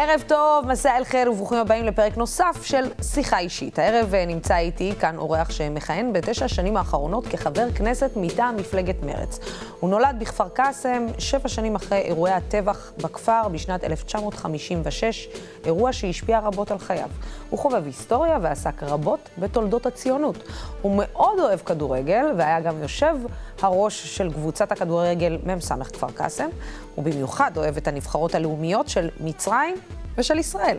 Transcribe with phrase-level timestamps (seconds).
[0.00, 3.78] ערב טוב, מסע אל חיל וברוכים הבאים לפרק נוסף של שיחה אישית.
[3.78, 9.38] הערב אה, נמצא איתי כאן אורח שמכהן בתשע השנים האחרונות כחבר כנסת מטעם מפלגת מרצ.
[9.80, 15.28] הוא נולד בכפר קאסם שבע שנים אחרי אירועי הטבח בכפר בשנת 1956,
[15.64, 17.08] אירוע שהשפיע רבות על חייו.
[17.50, 20.36] הוא חובב היסטוריה ועסק רבות בתולדות הציונות.
[20.82, 23.16] הוא מאוד אוהב כדורגל והיה גם יושב
[23.64, 26.48] הראש של קבוצת הכדורגל מ"ס כפר קאסם.
[26.94, 29.74] הוא במיוחד אוהב את הנבחרות הלאומיות של מצרים
[30.18, 30.76] ושל ישראל.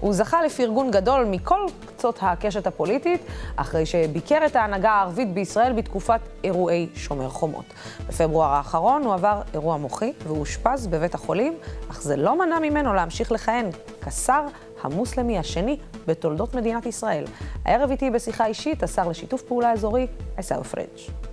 [0.00, 3.20] הוא זכה לפרגון גדול מכל קצות הקשת הפוליטית,
[3.56, 7.64] אחרי שביקר את ההנהגה הערבית בישראל בתקופת אירועי שומר חומות.
[8.08, 11.58] בפברואר האחרון הוא עבר אירוע מוחי ואושפז בבית החולים,
[11.90, 13.70] אך זה לא מנע ממנו להמשיך לכהן
[14.06, 14.44] כשר
[14.82, 17.24] המוסלמי השני בתולדות מדינת ישראל.
[17.64, 21.25] הערב איתי בשיחה אישית השר לשיתוף פעולה אזורי, עיסאווי פריג'.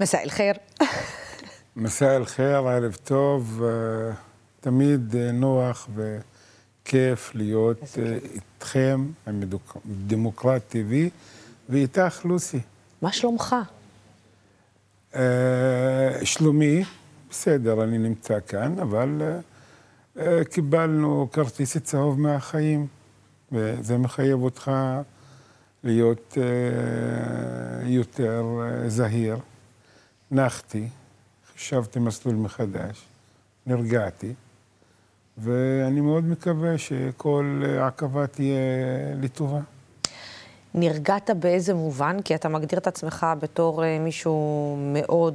[0.00, 0.56] مساء الخير
[1.76, 4.14] مساء الخير, ערב טוב, אה,
[4.60, 9.42] תמיד אה, נוח וכיף להיות אה, איתכם, עם
[10.06, 10.94] דמוקרט TV,
[11.68, 12.60] ואיתך לוסי.
[13.02, 13.56] מה שלומך?
[16.24, 16.84] שלומי,
[17.30, 19.40] בסדר, אני נמצא כאן, אבל
[20.50, 22.86] קיבלנו כרטיס צהוב מהחיים,
[23.52, 24.70] וזה מחייב אותך
[25.84, 26.38] להיות
[27.84, 28.44] יותר
[28.86, 29.36] זהיר.
[30.31, 30.87] נחתי,
[31.53, 33.05] חישבתי מסלול מחדש,
[33.65, 34.33] נרגעתי,
[35.37, 38.57] ואני מאוד מקווה שכל עכבה תהיה
[39.21, 39.59] לטובה.
[40.73, 42.21] נרגעת באיזה מובן?
[42.21, 45.33] כי אתה מגדיר את עצמך בתור אה, מישהו מאוד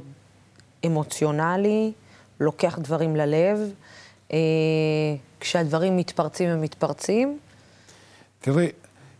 [0.85, 1.91] אמוציונלי,
[2.39, 3.59] לוקח דברים ללב,
[4.33, 4.37] אה,
[5.39, 7.39] כשהדברים מתפרצים הם מתפרצים.
[8.39, 8.71] תראי,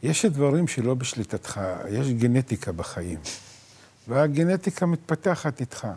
[0.04, 3.20] יש דברים שלא בשליטתך, יש גנטיקה בחיים.
[4.08, 5.88] והגנטיקה מתפתחת איתך,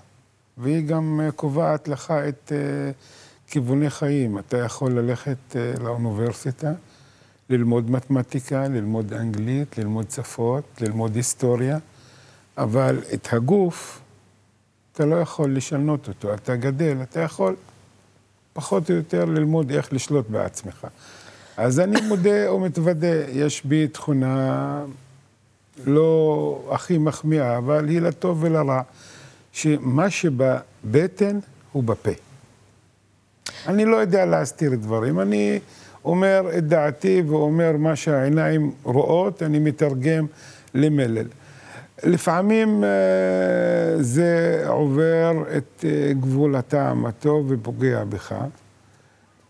[0.58, 4.38] והיא גם אה, קובעת לך את uh, כיווני חיים.
[4.38, 6.72] אתה יכול ללכת uh, לאוניברסיטה,
[7.50, 11.78] ללמוד מתמטיקה, ללמוד אנגלית, ללמוד שפות, ללמוד היסטוריה,
[12.58, 14.00] אבל את הגוף,
[14.92, 16.34] אתה לא יכול לשנות אותו.
[16.34, 17.56] אתה גדל, אתה יכול
[18.53, 20.86] פחות או יותר ללמוד איך לשלוט בעצמך.
[21.56, 24.84] אז אני מודה ומתוודה, יש בי תכונה
[25.84, 28.82] לא הכי מחמיאה, אבל היא לטוב ולרע,
[29.53, 31.38] שמה שבבטן
[31.72, 32.10] הוא בפה.
[33.66, 35.59] אני לא יודע להסתיר דברים, אני
[36.04, 40.26] אומר את דעתי ואומר מה שהעיניים רואות, אני מתרגם
[40.75, 41.26] למלל.
[42.03, 48.34] לפעמים אה, זה עובר את אה, גבול הטעם הטוב ופוגע בך,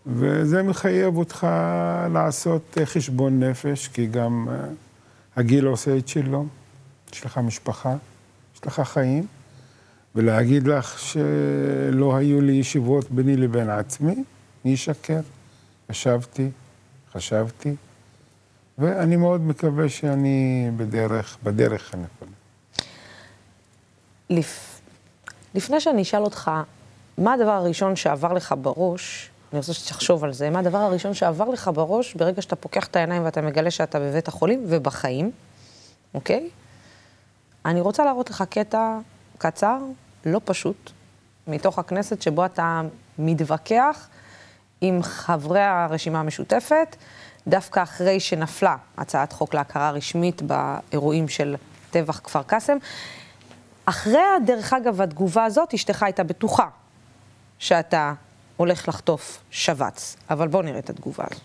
[0.07, 1.47] וזה מחייב אותך
[2.13, 4.49] לעשות חשבון נפש, כי גם...
[5.37, 6.47] הגיל עושה את שלו,
[7.13, 7.97] יש לך משפחה,
[8.55, 9.27] יש לך חיים,
[10.15, 14.25] ולהגיד לך שלא היו לי ישיבות ביני לבין עצמי,
[14.65, 15.21] אני אשקר.
[15.91, 16.51] ישבתי,
[17.13, 17.75] חשבתי,
[18.79, 22.31] ואני מאוד מקווה שאני בדרך, בדרך הנכונה.
[24.31, 24.81] לפ...
[25.55, 26.51] לפני שאני אשאל אותך,
[27.19, 31.49] מה הדבר הראשון שעבר לך בראש, אני רוצה שתחשוב על זה, מה הדבר הראשון שעבר
[31.49, 35.31] לך בראש ברגע שאתה פוקח את העיניים ואתה מגלה שאתה בבית החולים ובחיים,
[36.15, 36.49] אוקיי?
[37.65, 38.99] אני רוצה להראות לך קטע
[39.39, 39.79] קצר,
[40.27, 40.91] לא פשוט,
[41.47, 42.83] מתוך הכנסת, שבו אתה
[43.19, 44.09] מתווכח
[44.81, 46.97] עם חברי הרשימה המשותפת,
[47.47, 51.57] דווקא אחרי שנפלה הצעת חוק להכרה רשמית באירועים של
[51.91, 52.77] טבח כפר קאסם.
[53.85, 56.69] אחרי, דרך אגב, התגובה הזאת, אשתך הייתה בטוחה
[57.59, 58.13] שאתה
[58.57, 60.17] הולך לחטוף שבץ.
[60.31, 61.43] אבל בואו נראה את התגובה הזאת.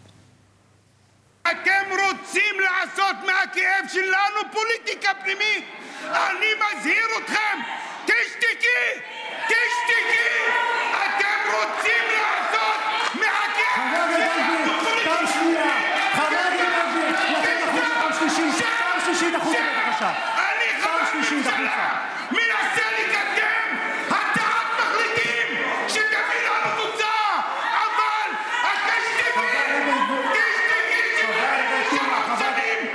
[1.41, 5.65] אתם רוצים לעשות מהכאב שלנו פוליטיקה פנימית?
[6.03, 7.59] אני מזהיר אתכם,
[8.05, 9.01] תשתקי!
[9.45, 10.31] תשתקי!
[10.91, 12.79] אתם רוצים לעשות
[13.13, 15.67] מהכאב שלנו פוליטיקה פנימית!
[16.13, 20.13] חבר הכנסת בן גביר, פעם שלישית, פעם שלישית החוצה בבקשה.
[20.83, 22.11] פעם שלישית החוצה.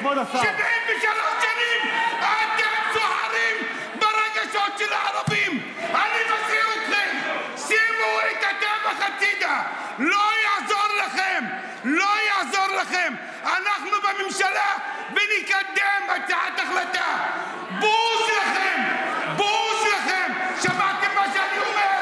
[0.06, 0.38] כבוד השר.
[0.38, 1.04] 73
[1.42, 3.56] שנים אתם סוחרים
[4.00, 5.72] ברגשות של הערבים.
[5.94, 7.16] אני מזהיר אתכם,
[7.56, 9.62] שימו את הטבח הצידה.
[9.98, 11.44] לא יעזור לכם,
[11.84, 13.14] לא יעזור לכם.
[13.44, 14.72] אנחנו בממשלה
[15.10, 17.16] ונקדם הצעת החלטה.
[17.80, 18.82] בוז לכם,
[19.36, 20.32] בוז לכם.
[20.62, 22.00] שמעתם מה שאני אומר?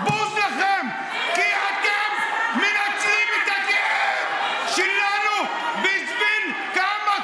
[0.00, 0.86] בוז לכם.
[1.34, 2.12] כי אתם
[2.54, 5.46] מנצלים את הכאב שלנו
[5.82, 7.16] בשביל כמה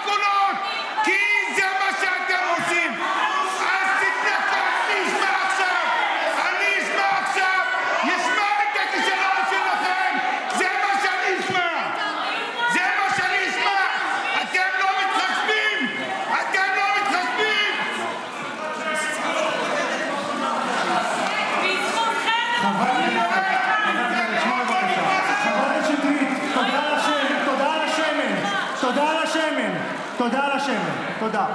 [30.23, 31.47] תודה על השמן, תודה.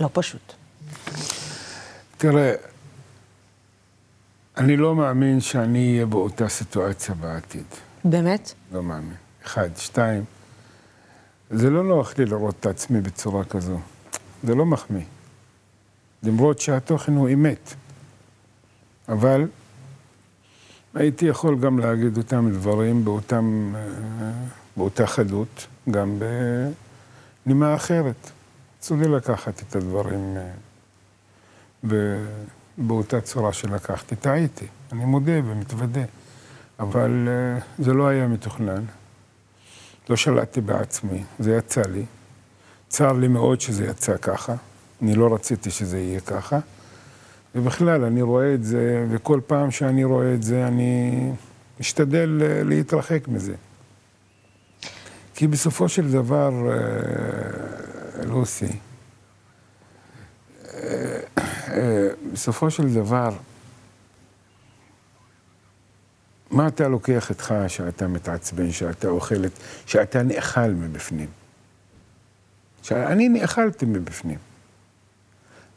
[0.00, 0.52] לא פשוט.
[2.16, 2.54] תראה,
[4.56, 7.64] אני לא מאמין שאני אהיה באותה סיטואציה בעתיד.
[8.04, 8.52] באמת?
[8.72, 9.16] לא מאמין.
[9.44, 9.68] אחד.
[9.76, 10.24] שתיים,
[11.50, 13.78] זה לא נוח לי לראות את עצמי בצורה כזו.
[14.42, 15.04] זה לא מחמיא.
[16.22, 17.74] למרות שהתוכן הוא אמת.
[19.08, 19.48] אבל
[20.94, 24.30] הייתי יכול גם להגיד אותם דברים באותם, אה,
[24.76, 26.18] באותה חדות, גם
[27.46, 28.30] בנימה אחרת.
[28.80, 30.50] רצו לי לקחת את הדברים אה,
[31.86, 32.24] ב-
[32.78, 34.16] באותה צורה שלקחתי.
[34.16, 36.04] טעיתי, אני מודה ומתוודה.
[36.78, 38.84] אבל אה, זה לא היה מתוכנן.
[40.08, 42.04] לא שלטתי בעצמי, זה יצא לי.
[42.88, 44.54] צר לי מאוד שזה יצא ככה.
[45.02, 46.58] אני לא רציתי שזה יהיה ככה.
[47.54, 51.32] ובכלל, אני רואה את זה, וכל פעם שאני רואה את זה, אני
[51.80, 53.54] משתדל אה, להתרחק מזה.
[55.34, 56.52] כי בסופו של דבר,
[58.24, 58.66] לוסי,
[60.74, 61.20] אה,
[61.68, 63.30] אה, בסופו של דבר,
[66.50, 69.52] מה אתה לוקח איתך שאתה מתעצבן, שאתה אוכל, את-
[69.86, 71.28] שאתה נאכל מבפנים?
[72.82, 74.38] שאני נאכלתי מבפנים.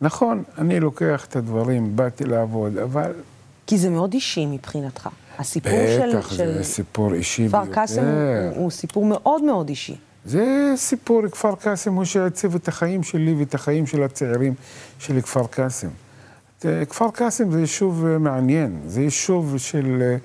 [0.01, 3.13] נכון, אני לוקח את את באתי לעבוד, אבל
[3.67, 5.09] כי זה מאוד אישי מבחינתך.
[5.39, 7.75] הסיפור של, בטח, של זה סיפור אישי כפר ביותר.
[7.75, 9.95] קאסם הוא, הוא סיפור מאוד מאוד אישי.
[10.25, 14.53] זה סיפור כפר קאסם, הוא שעיצב את החיים שלי ואת החיים של הצעירים
[14.99, 15.87] של כפר קאסם.
[16.65, 20.17] אה, כפר קאסם זה יישוב אה, מעניין, זה יישוב של אה,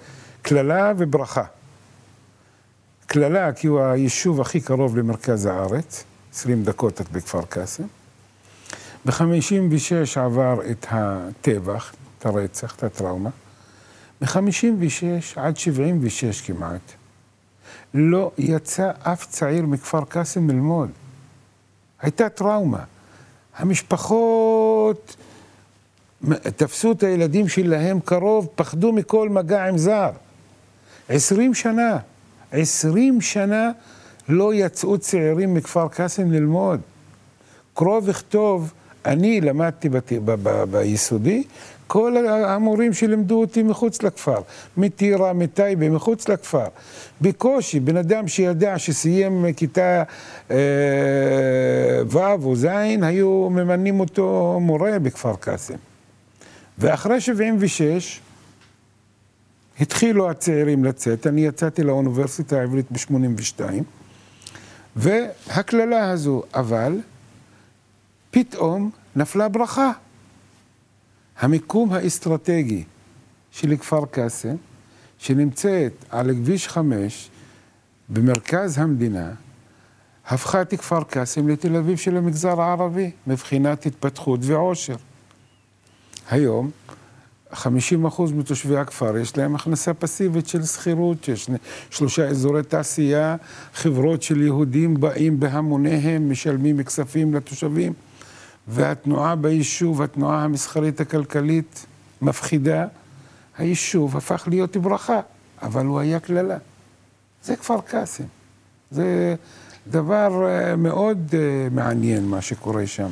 [0.43, 1.45] קללה וברכה.
[3.07, 6.05] קללה כי הוא היישוב הכי קרוב למרכז הארץ,
[6.35, 7.85] 20 דקות את בכפר קאסם.
[9.05, 13.31] ב-56 עבר את הטבח, את הרצח, את הטראומה.
[14.23, 15.05] מ-56
[15.37, 16.81] עד 76 כמעט,
[17.95, 20.91] לא יצא אף צעיר מכפר קאסם ללמוד.
[22.03, 22.85] הייתה טראומה.
[23.57, 25.17] המשפחות
[26.57, 30.11] תפסו את הילדים שלהם קרוב, פחדו מכל מגע עם זר.
[31.09, 31.99] עשרים שנה,
[32.53, 33.71] עשרים שנה
[34.29, 36.81] לא יצאו צעירים מכפר קאסם ללמוד.
[37.75, 38.73] קרוא וכתוב,
[39.05, 40.13] אני למדתי בת...
[40.13, 40.31] ב...
[40.43, 40.65] ב...
[40.65, 41.45] ביסודי,
[41.89, 44.41] כל המורים שלימדו אותי מחוץ לכפר,
[44.77, 46.67] מטירה, מטייבה, מחוץ לכפר.
[47.21, 50.03] בקושי, בן אדם שידע שסיים כיתה
[50.51, 50.57] אה,
[52.11, 52.67] ו' או ז',
[53.03, 55.75] היו ממנים אותו מורה בכפר קאסם.
[56.79, 58.21] ואחרי 76,
[59.81, 63.63] התחילו הצעירים לצאת, אני יצאתי לאוניברסיטה העברית ב-82,
[64.97, 67.01] והקללה הזו, אבל
[68.31, 69.93] פתאום נפלה ברכה.
[71.41, 72.85] המיקום האסטרטגי
[73.51, 74.57] של כפר קאסם,
[75.19, 77.31] שנמצאת על כביש 5
[78.09, 79.31] במרכז המדינה,
[80.27, 84.97] הפכה את כפר קאסם לתל אביב של המגזר הערבי, מבחינת התפתחות ועושר.
[86.31, 86.71] היום,
[87.53, 91.51] 50 אחוז מתושבי הכפר יש להם הכנסה פסיבית של שכירות, יש
[91.91, 93.37] שלושה אזורי תעשייה,
[93.75, 97.93] חברות של יהודים באים בהמוניהם, משלמים כספים לתושבים,
[98.69, 101.87] והתנועה ביישוב, התנועה המסחרית הכלכלית
[102.23, 102.87] מפחידה.
[103.59, 105.21] היישוב הפך להיות ברכה,
[105.63, 106.57] אבל הוא היה קללה.
[107.43, 108.25] זה כפר קאסם.
[108.91, 109.35] זה
[109.87, 113.09] דבר אה, מאוד אה, מעניין מה שקורה שם.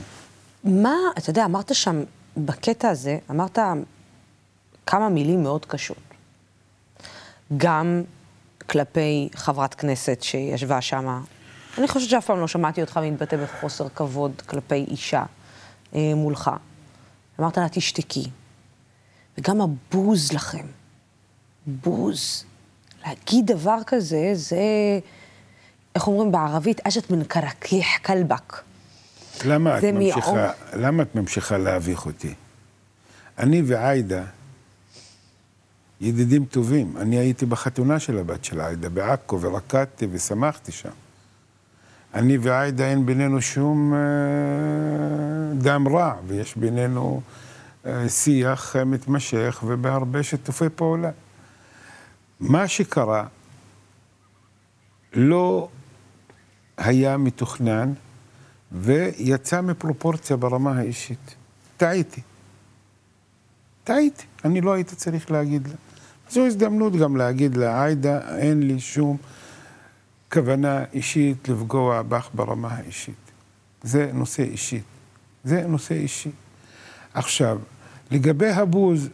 [0.65, 2.03] מה, אתה יודע, אמרת שם,
[2.37, 3.59] בקטע הזה, אמרת
[4.87, 5.97] כמה מילים מאוד קשות.
[7.57, 8.03] גם
[8.71, 11.23] כלפי חברת כנסת שישבה שם.
[11.79, 15.25] אני חושבת שאף פעם לא שמעתי אותך מתבטא בחוסר כבוד כלפי אישה
[15.95, 16.51] אה, מולך.
[17.41, 18.31] אמרת לה, תשתקי.
[19.39, 20.67] וגם הבוז לכם.
[21.67, 22.45] בוז.
[23.07, 24.59] להגיד דבר כזה, זה,
[25.95, 28.63] איך אומרים בערבית, אשת מן קרקיח כלבק.
[29.45, 30.51] למה את, ממשיכה.
[30.73, 32.35] למה את ממשיכה להביך אותי?
[33.39, 34.25] אני ועאידה
[36.01, 36.97] ידידים טובים.
[36.97, 40.91] אני הייתי בחתונה של הבת של עאידה בעכו ורקדתי ושמחתי שם.
[42.15, 43.99] אני ועאידה אין בינינו שום אה,
[45.59, 47.21] דם רע, ויש בינינו
[47.87, 51.11] אה, שיח אה, מתמשך ובהרבה שיתופי פעולה.
[52.41, 53.27] מה שקרה
[55.15, 55.69] לא
[56.77, 57.93] היה מתוכנן
[58.73, 61.35] ויצא מפרופורציה ברמה האישית.
[61.77, 62.21] טעיתי.
[63.85, 65.75] טעיתי, אני לא הייתי צריך להגיד לה.
[66.31, 69.17] זו הזדמנות גם להגיד לה, עאידה, אין לי שום
[70.33, 73.15] כוונה אישית לפגוע בך ברמה האישית.
[73.83, 74.81] זה נושא אישי.
[75.45, 76.31] זה נושא אישי.
[77.15, 77.59] עכשיו,
[78.11, 79.09] לגבי הבוז,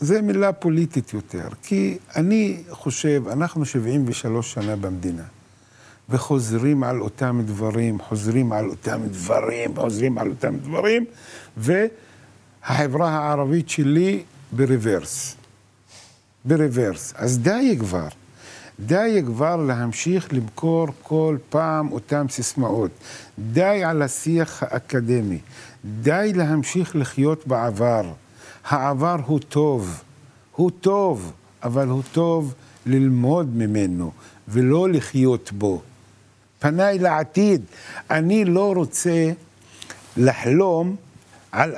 [0.00, 5.22] זה מילה פוליטית יותר, כי אני חושב, אנחנו 73 שנה במדינה,
[6.08, 11.04] וחוזרים על אותם דברים, חוזרים על אותם דברים, חוזרים על אותם דברים,
[11.56, 14.22] והחברה הערבית שלי
[14.52, 15.36] ברוורס.
[16.44, 17.14] ברוורס.
[17.16, 18.08] אז די כבר.
[18.86, 22.90] די כבר להמשיך למכור כל פעם אותם סיסמאות.
[23.38, 25.38] די על השיח האקדמי.
[25.84, 28.12] די להמשיך לחיות בעבר.
[28.64, 30.02] העבר הוא טוב.
[30.56, 32.54] הוא טוב, אבל הוא טוב
[32.86, 34.10] ללמוד ממנו
[34.48, 35.82] ולא לחיות בו.
[36.58, 37.62] פניי לעתיד.
[38.10, 39.30] אני לא רוצה
[40.16, 40.96] לחלום
[41.52, 41.74] על,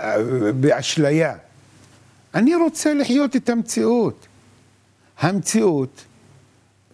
[0.60, 1.34] באשליה.
[2.34, 4.26] אני רוצה לחיות את המציאות.
[5.20, 6.04] המציאות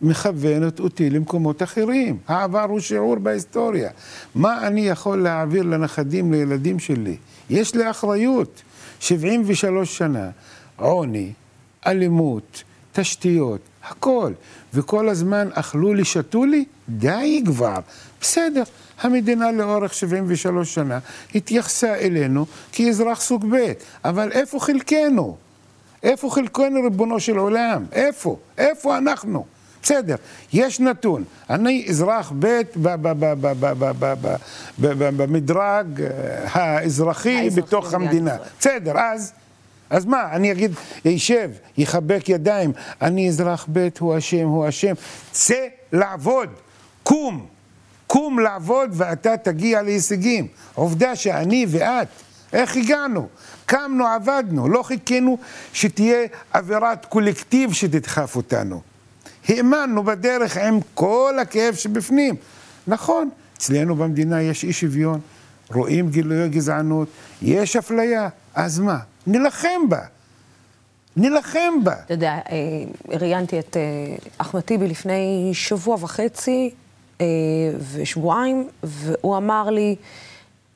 [0.02, 2.19] מכוונת אותי למקומות אחרים.
[2.28, 3.90] העבר הוא שיעור בהיסטוריה.
[4.35, 7.16] מה אני יכול להעביר לנכדים, לילדים שלי?
[7.50, 8.62] יש לי אחריות.
[9.00, 10.30] 73 שנה,
[10.76, 11.33] עוני,
[11.87, 14.33] אלימות, תשתיות, הכל.
[14.75, 16.64] וכל הזמן אכלו לי, שתו לי?
[16.88, 17.78] די כבר.
[18.21, 18.62] בסדר,
[19.00, 20.99] המדינה לאורך 73 שנה
[21.35, 23.73] התייחסה אלינו כאזרח סוג ב',
[24.04, 25.37] אבל איפה חלקנו?
[26.02, 27.85] איפה חלקנו, ריבונו של עולם?
[27.92, 28.37] איפה?
[28.59, 29.45] איפה אנחנו?
[29.82, 30.14] בסדר,
[30.52, 31.25] יש נתון.
[31.50, 32.60] אני אזרח ב'
[34.78, 35.87] במדרג
[36.44, 38.37] האזרחי בתוך המדינה.
[38.60, 39.32] בסדר, אז...
[39.90, 40.72] אז מה, אני אגיד,
[41.04, 42.72] יישב, יחבק ידיים,
[43.02, 44.94] אני אזרח ב', הוא אשם, הוא אשם.
[45.30, 46.49] צא לעבוד,
[47.02, 47.46] קום,
[48.06, 50.46] קום לעבוד ואתה תגיע להישגים.
[50.75, 52.08] עובדה שאני ואת,
[52.52, 53.28] איך הגענו?
[53.66, 55.38] קמנו, עבדנו, לא חיכינו
[55.72, 58.89] שתהיה אווירת קולקטיב שתדחף אותנו.
[59.49, 62.35] האמנו בדרך עם כל הכאב שבפנים.
[62.87, 65.20] נכון, אצלנו במדינה יש אי שוויון,
[65.75, 67.09] רואים גילויי גזענות,
[67.42, 68.99] יש אפליה, אז מה?
[69.26, 70.00] נילחם בה.
[71.16, 71.92] נילחם בה.
[71.92, 73.82] אתה יודע, אה, ראיינתי את אה,
[74.38, 76.70] אחמד טיבי לפני שבוע וחצי
[77.20, 77.26] אה,
[77.92, 79.97] ושבועיים, והוא אמר לי,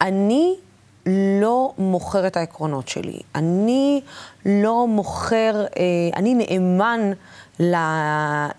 [0.01, 0.55] אני
[1.07, 3.21] לא מוכר את העקרונות שלי.
[3.35, 4.01] אני
[4.47, 5.65] לא מוכר,
[6.17, 7.13] אני נאמן.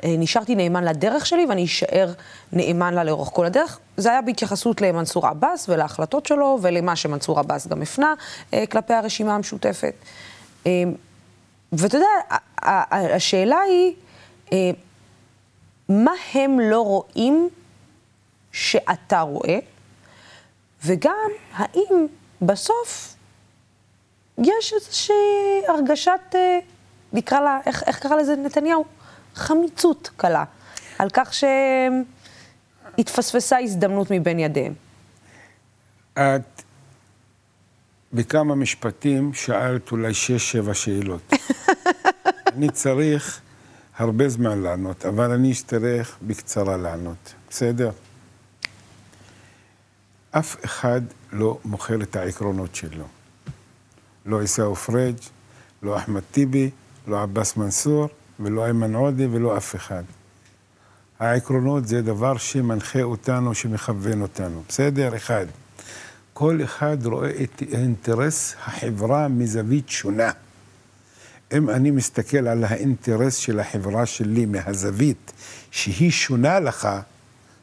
[0.04, 2.14] נשארתי נאמן לדרך שלי ואני אשאר
[2.54, 3.80] נאמן לה לאורך כל הדרך.
[3.98, 8.14] זה היה בהתייחסות למנסור עבאס ולהחלטות שלו ולמה שמנסור עבאס גם הפנה
[8.70, 9.94] כלפי הרשימה המשותפת.
[11.72, 12.08] ואתה יודע,
[12.92, 13.94] השאלה היא,
[14.54, 14.72] אה,
[15.90, 17.50] מה הם לא רואים
[18.52, 19.60] שאתה רואה,
[20.86, 22.06] וגם האם
[22.42, 23.16] בסוף
[24.38, 25.16] יש איזושהי
[25.68, 26.60] הרגשת, אה,
[27.16, 28.86] נקרא לה, איך, איך קרא לזה נתניהו?
[29.36, 30.44] חמיצות קלה,
[31.00, 31.34] על כך
[32.98, 34.74] שהתפספסה הזדמנות מבין ידיהם.
[36.14, 36.62] את
[38.14, 41.34] בכמה משפטים שאלת אולי שש-שבע שאלות.
[42.56, 43.42] אני צריך
[43.98, 47.92] הרבה זמן לענות, אבל אני אשתרך בקצרה לענות, בסדר?
[50.32, 53.06] אף אחד לא מוכר את העקרונות שלו.
[54.26, 55.18] לא עיסאווי פריג',
[55.84, 56.70] לא אחמד טיבי,
[57.08, 58.10] לא עבאס מנסור,
[58.40, 60.04] ולא איימן עודה ולא אף אחד.
[61.20, 64.64] העקרונות זה דבר שמנחה אותנו, שמכוון אותנו.
[64.70, 65.16] בסדר?
[65.16, 65.46] אחד.
[66.34, 70.32] כל אחד רואה את אינטרס החברה מזווית שונה.
[71.54, 75.32] אם אני מסתכל על האינטרס של החברה שלי מהזווית
[75.72, 76.88] שהיא שונה לך,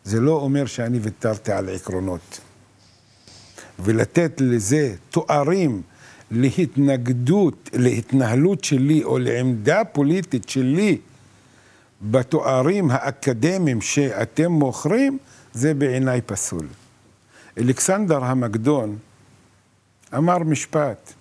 [0.04, 2.40] זה לא אומר שאני ויתרתי על עקרונות.
[3.78, 5.82] ולתת לזה תוארים
[6.32, 10.98] להתנגדות, להתנהלות שלי או לעמדה פוליטית שלי
[12.02, 15.18] בתוארים האקדמיים שאתם מוכרים,
[15.52, 16.66] זה בעיניי פסול.
[17.58, 18.98] אלכסנדר המקדון
[20.16, 21.12] אמר משפט,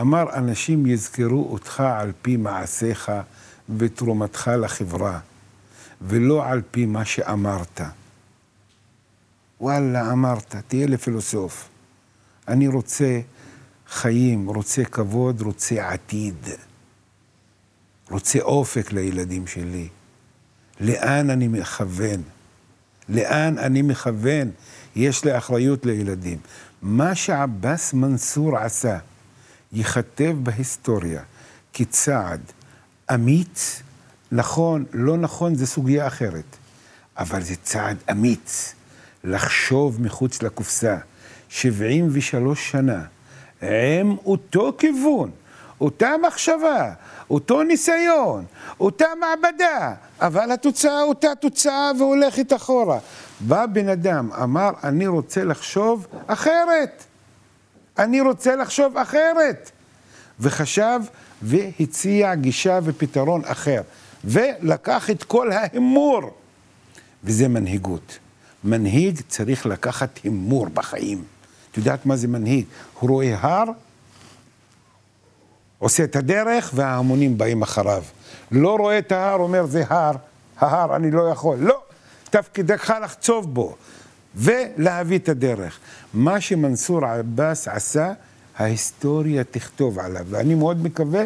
[0.00, 3.12] אמר, אנשים יזכרו אותך על פי מעשיך
[3.76, 5.18] ותרומתך לחברה,
[6.02, 7.80] ולא על פי מה שאמרת.
[9.60, 11.68] וואלה, אמרת, תהיה לפילוסוף.
[12.48, 13.20] אני רוצה
[13.88, 16.46] חיים, רוצה כבוד, רוצה עתיד.
[18.10, 19.88] רוצה אופק לילדים שלי.
[20.80, 22.22] לאן אני מכוון?
[23.08, 24.50] לאן אני מכוון?
[24.96, 26.38] יש לי אחריות לילדים.
[26.82, 28.98] מה שעבאס מנסור עשה,
[29.72, 31.22] ייכתב בהיסטוריה
[31.72, 32.40] כצעד
[33.14, 33.82] אמיץ,
[34.32, 36.56] נכון, לא נכון, זו סוגיה אחרת,
[37.18, 38.74] אבל זה צעד אמיץ,
[39.24, 40.96] לחשוב מחוץ לקופסה.
[41.48, 43.02] 73 שנה,
[43.62, 45.30] עם אותו כיוון,
[45.80, 46.92] אותה מחשבה,
[47.30, 48.44] אותו ניסיון,
[48.80, 52.98] אותה מעבדה, אבל התוצאה אותה תוצאה והולכת אחורה.
[53.40, 57.04] בא בן אדם, אמר, אני רוצה לחשוב אחרת.
[57.98, 59.70] אני רוצה לחשוב אחרת.
[60.40, 61.00] וחשב
[61.42, 63.82] והציע גישה ופתרון אחר.
[64.24, 66.20] ולקח את כל ההימור
[67.24, 68.18] וזה מנהיגות.
[68.64, 71.37] מנהיג צריך לקחת הימור בחיים.
[71.72, 72.64] את יודעת מה זה מנהיג?
[72.98, 73.64] הוא רואה הר,
[75.78, 78.02] עושה את הדרך, וההמונים באים אחריו.
[78.52, 80.12] לא רואה את ההר, אומר זה הר,
[80.58, 81.58] ההר, אני לא יכול.
[81.58, 81.82] לא,
[82.30, 83.76] תפקידך לחצוב בו
[84.34, 85.78] ולהביא את הדרך.
[86.14, 88.12] מה שמנסור עבאס עשה,
[88.56, 91.24] ההיסטוריה תכתוב עליו, ואני מאוד מקווה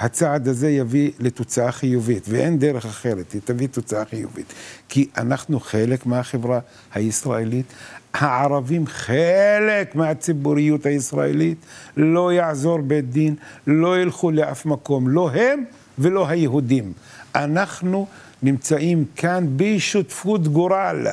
[0.00, 4.52] שהצעד הזה יביא לתוצאה חיובית, ואין דרך אחרת, היא תביא תוצאה חיובית.
[4.88, 6.60] כי אנחנו חלק מהחברה
[6.94, 7.66] הישראלית,
[8.14, 11.58] הערבים חלק מהציבוריות הישראלית,
[11.96, 13.34] לא יעזור בית דין,
[13.66, 15.64] לא ילכו לאף מקום, לא הם
[15.98, 16.92] ולא היהודים.
[17.34, 18.06] אנחנו
[18.42, 21.06] נמצאים כאן בשותפות גורל.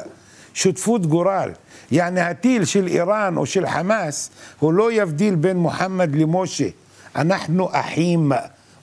[0.53, 1.51] שותפות גורל.
[1.91, 4.29] יעני הטיל של איראן או של חמאס,
[4.59, 6.67] הוא לא יבדיל בין מוחמד למשה.
[7.15, 8.31] אנחנו אחים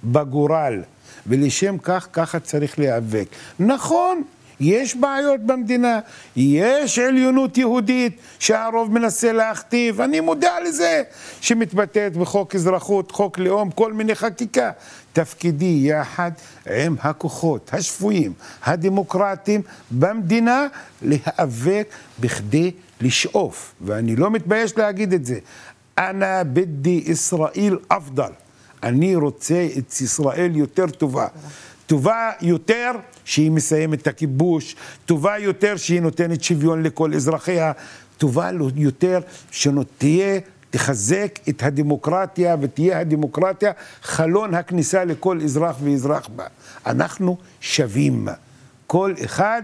[0.05, 0.83] בגורל,
[1.27, 3.27] ולשם כך, ככה צריך להיאבק.
[3.59, 4.23] נכון,
[4.61, 6.01] יש בעיות במדינה,
[6.37, 11.03] יש עליונות יהודית שהרוב מנסה להכתיב, אני מודע לזה,
[11.41, 14.71] שמתבטאת בחוק אזרחות, חוק לאום, כל מיני חקיקה.
[15.13, 16.31] תפקידי יחד
[16.67, 18.33] עם הכוחות השפויים,
[18.65, 20.67] הדמוקרטיים במדינה,
[21.03, 21.89] להיאבק
[22.21, 22.71] בכדי
[23.01, 25.39] לשאוף, ואני לא מתבייש להגיד את זה.
[25.99, 28.31] אנא בדי ישראל אפדל.
[28.83, 31.27] אני רוצה את ישראל יותר טובה.
[31.87, 32.91] טובה יותר
[33.25, 34.77] שהיא מסיימת את הכיבוש,
[35.07, 37.73] טובה יותר שהיא נותנת שוויון לכל אזרחיה,
[38.19, 46.47] טובה יותר שתהיה, תחזק את הדמוקרטיה ותהיה הדמוקרטיה חלון הכניסה לכל אזרח ואזרח בה.
[46.87, 48.29] אנחנו שווים.
[48.87, 49.63] כל אחד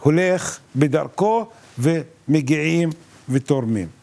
[0.00, 1.46] הולך בדרכו
[1.78, 2.90] ומגיעים
[3.28, 3.97] ותורמים.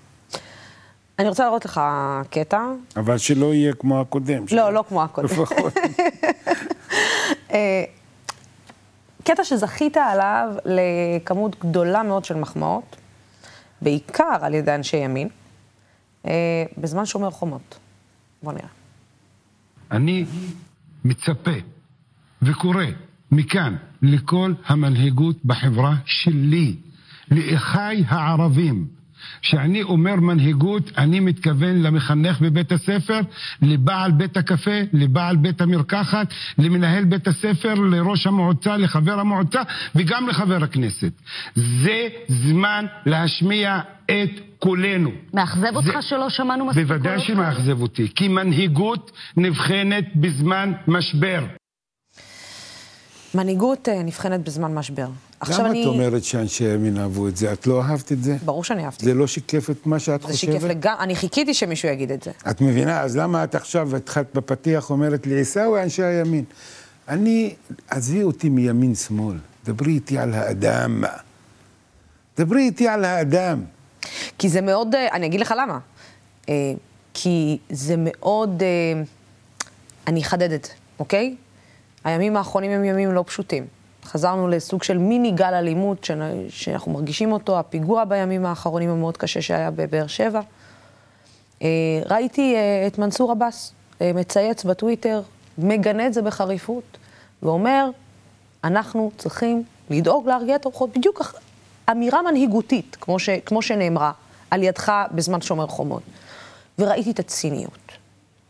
[1.19, 1.81] אני רוצה להראות לך
[2.29, 2.61] קטע.
[2.97, 4.45] אבל שלא יהיה כמו הקודם.
[4.51, 5.25] לא, לא כמו הקודם.
[5.25, 5.73] לפחות.
[7.51, 7.83] אה,
[9.23, 12.95] קטע שזכית עליו לכמות גדולה מאוד של מחמאות,
[13.81, 15.27] בעיקר על ידי אנשי ימין,
[16.27, 16.31] אה,
[16.77, 17.77] בזמן שומר חומות.
[18.43, 18.67] בוא נראה.
[19.91, 20.25] אני
[21.05, 21.51] מצפה
[22.41, 22.85] וקורא
[23.31, 26.75] מכאן לכל המנהיגות בחברה שלי,
[27.31, 28.87] לאחיי הערבים,
[29.41, 33.19] כשאני אומר מנהיגות, אני מתכוון למחנך בבית הספר,
[33.61, 39.61] לבעל בית הקפה, לבעל בית המרקחת, למנהל בית הספר, לראש המועצה, לחבר המועצה
[39.95, 41.11] וגם לחבר הכנסת.
[41.55, 45.11] זה זמן להשמיע את קולנו.
[45.33, 47.01] מאכזב אותך שלא שמענו מספיק קולות?
[47.01, 51.45] בוודאי שמאכזב אותי, כי מנהיגות נבחנת בזמן משבר.
[53.35, 55.07] מנהיגות אה, נבחנת בזמן משבר.
[55.49, 55.81] למה אני...
[55.83, 57.53] את אומרת שאנשי הימין אהבו את זה?
[57.53, 58.35] את לא אהבת את זה?
[58.45, 59.05] ברור שאני אהבתי.
[59.05, 60.51] זה לא שיקף את מה שאת זה חושבת?
[60.51, 62.31] זה שיקף לגמרי, אני חיכיתי שמישהו יגיד את זה.
[62.49, 63.01] את מבינה?
[63.01, 66.43] אז למה את עכשיו התחלת בפתיח אומרת לי, עיסאווי, אנשי הימין?
[67.07, 67.55] אני,
[67.89, 71.03] עזבי אותי מימין-שמאל, דברי איתי על האדם.
[72.37, 73.63] דברי איתי על האדם.
[74.37, 75.79] כי זה מאוד, אה, אני אגיד לך למה.
[76.49, 76.53] אה,
[77.13, 78.63] כי זה מאוד,
[80.07, 81.35] אני אחדד את זה, אוקיי?
[82.05, 83.65] הימים האחרונים הם ימים לא פשוטים.
[84.03, 86.09] חזרנו לסוג של מיני גל אלימות
[86.49, 90.41] שאנחנו מרגישים אותו, הפיגוע בימים האחרונים המאוד קשה שהיה בבאר שבע.
[91.61, 91.67] אה,
[92.09, 95.21] ראיתי אה, את מנסור עבאס אה, מצייץ בטוויטר,
[95.57, 96.97] מגנה את זה בחריפות,
[97.43, 97.89] ואומר,
[98.63, 100.97] אנחנו צריכים לדאוג להרגיע את הרוחות.
[100.97, 101.21] בדיוק
[101.91, 104.11] אמירה מנהיגותית, כמו, ש, כמו שנאמרה
[104.51, 106.03] על ידך בזמן שומר חומות.
[106.79, 107.84] וראיתי את הציניות.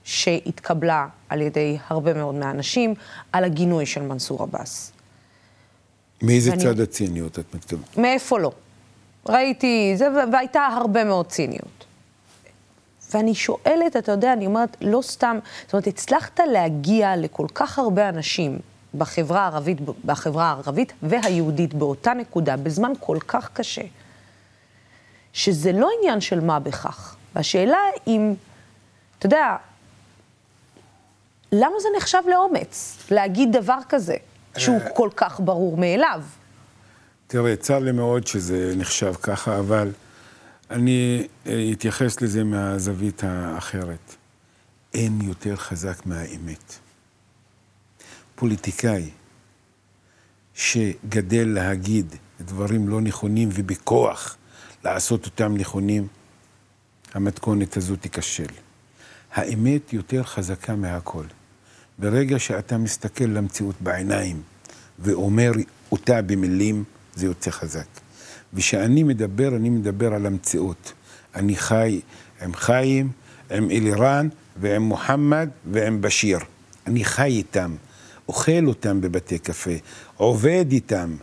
[0.05, 2.93] שהתקבלה על ידי הרבה מאוד מהאנשים,
[3.31, 4.91] על הגינוי של מנסור עבאס.
[6.21, 6.63] מאיזה ואני...
[6.63, 7.97] צד הציניות את מתכוונת?
[7.97, 8.51] מאיפה לא.
[9.29, 11.85] ראיתי זה, והייתה הרבה מאוד ציניות.
[13.13, 18.09] ואני שואלת, אתה יודע, אני אומרת, לא סתם, זאת אומרת, הצלחת להגיע לכל כך הרבה
[18.09, 18.59] אנשים
[18.95, 23.81] בחברה הערבית, בחברה הערבית והיהודית באותה נקודה, בזמן כל כך קשה,
[25.33, 27.15] שזה לא עניין של מה בכך.
[27.35, 28.33] והשאלה אם,
[29.19, 29.55] אתה יודע,
[31.59, 34.15] למה זה נחשב לאומץ להגיד דבר כזה,
[34.57, 34.89] שהוא אה.
[34.89, 36.21] כל כך ברור מאליו?
[37.27, 39.91] תראה, צר לי מאוד שזה נחשב ככה, אבל
[40.69, 44.15] אני אה, אתייחס לזה מהזווית האחרת.
[44.93, 46.73] אין יותר חזק מהאמת.
[48.35, 49.09] פוליטיקאי
[50.53, 54.37] שגדל להגיד דברים לא נכונים ובכוח
[54.83, 56.07] לעשות אותם נכונים,
[57.13, 58.53] המתכונת הזו תיכשל.
[59.33, 61.25] האמת יותר חזקה מהכל.
[61.97, 64.41] ברגע שאתה מסתכל למציאות בעיניים
[64.99, 65.51] ואומר
[65.91, 66.83] אותה במילים,
[67.15, 67.87] זה יוצא חזק.
[68.53, 70.93] וכשאני מדבר, אני מדבר על המציאות.
[71.35, 72.01] אני חי
[72.41, 73.09] עם חיים,
[73.51, 74.27] עם אלירן
[74.57, 76.39] ועם מוחמד ועם בשיר.
[76.87, 77.75] אני חי איתם.
[78.27, 79.71] אוכל אותם בבתי קפה,
[80.17, 81.15] עובד איתם.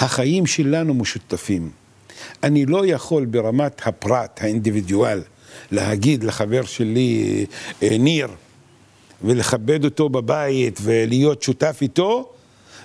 [0.00, 1.70] החיים שלנו משותפים.
[2.42, 5.22] אני לא יכול ברמת הפרט, האינדיבידואל,
[5.70, 7.46] להגיד לחבר שלי
[7.82, 8.28] אה, ניר
[9.24, 12.28] ולכבד אותו בבית ולהיות שותף איתו,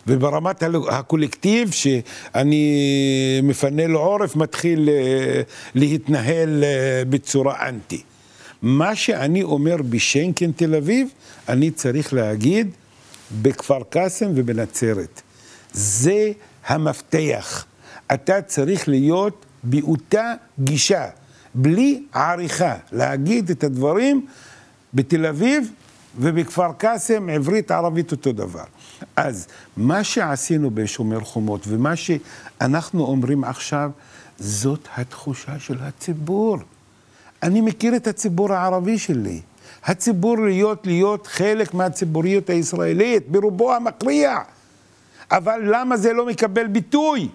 [0.07, 5.41] וברמת הקולקטיב שאני מפנה לו עורף מתחיל אה,
[5.75, 8.01] להתנהל אה, בצורה אנטי.
[8.61, 11.07] מה שאני אומר בשנקן תל אביב,
[11.49, 12.69] אני צריך להגיד
[13.41, 15.21] בכפר קאסם ובנצרת.
[15.73, 16.31] זה
[16.67, 17.65] המפתח.
[18.13, 21.05] אתה צריך להיות באותה גישה,
[21.55, 24.25] בלי עריכה, להגיד את הדברים
[24.93, 25.71] בתל אביב
[26.19, 28.63] ובכפר קאסם, עברית, ערבית, אותו דבר.
[29.15, 33.91] אז מה שעשינו בשומר חומות ומה שאנחנו אומרים עכשיו,
[34.39, 36.57] זאת התחושה של הציבור.
[37.43, 39.41] אני מכיר את הציבור הערבי שלי.
[39.83, 44.37] הציבור להיות להיות חלק מהציבוריות הישראלית, ברובו המכריע.
[45.31, 47.29] אבל למה זה לא מקבל ביטוי?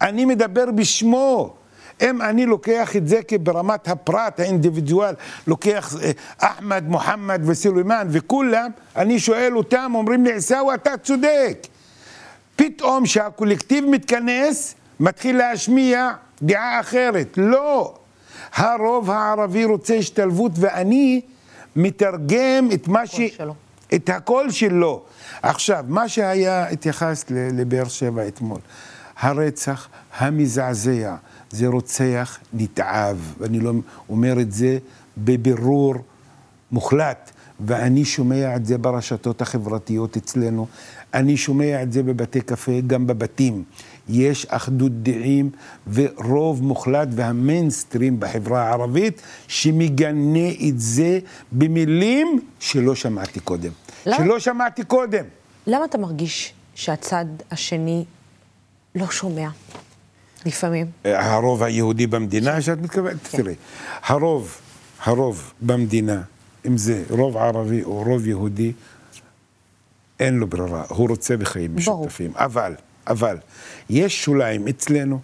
[0.00, 1.54] אני מדבר בשמו.
[2.02, 5.14] אם אני לוקח את זה כברמת הפרט, האינדיבידואל,
[5.46, 11.66] לוקח אה, אחמד, מוחמד וסולימאן וכולם, אני שואל אותם, אומרים לי, עיסאווי, אתה צודק.
[12.56, 16.10] פתאום שהקולקטיב מתכנס, מתחיל להשמיע
[16.42, 17.34] דעה אחרת.
[17.36, 17.94] לא.
[18.54, 21.20] הרוב הערבי רוצה השתלבות, ואני
[21.76, 23.20] מתרגם את מה ש...
[23.20, 23.54] שלו.
[23.94, 25.02] את הקול שלו.
[25.42, 28.58] עכשיו, מה שהיה, התייחסת לבאר שבע אתמול,
[29.18, 29.88] הרצח
[30.18, 31.14] המזעזע,
[31.52, 33.72] זה רוצח נתעב, ואני לא
[34.08, 34.78] אומר את זה
[35.18, 35.94] בבירור
[36.72, 40.66] מוחלט, ואני שומע את זה ברשתות החברתיות אצלנו,
[41.14, 43.64] אני שומע את זה בבתי קפה, גם בבתים.
[44.08, 45.50] יש אחדות דעים
[45.92, 51.18] ורוב מוחלט והמיינסטרים בחברה הערבית שמגנה את זה
[51.52, 53.70] במילים שלא שמעתי קודם.
[54.06, 54.16] למה?
[54.16, 55.24] שלא שמעתי קודם.
[55.66, 58.04] למה אתה מרגיש שהצד השני
[58.94, 59.48] לא שומע?
[60.46, 60.86] לפעמים.
[61.04, 63.26] הרוב היהודי במדינה שאת מתכוונת?
[63.30, 63.38] כן.
[63.38, 63.54] תראי,
[64.02, 64.60] הרוב,
[65.02, 66.22] הרוב במדינה,
[66.66, 68.72] אם זה רוב ערבי או רוב יהודי,
[70.20, 72.32] אין לו ברירה, הוא רוצה בחיים משותפים.
[72.32, 72.44] ברור.
[72.44, 72.74] אבל,
[73.06, 73.36] אבל,
[73.90, 75.20] יש שוליים אצלנו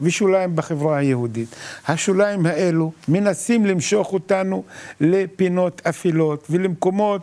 [0.00, 1.48] ושוליים בחברה היהודית.
[1.88, 4.64] השוליים האלו מנסים למשוך אותנו
[5.00, 7.22] לפינות אפלות ולמקומות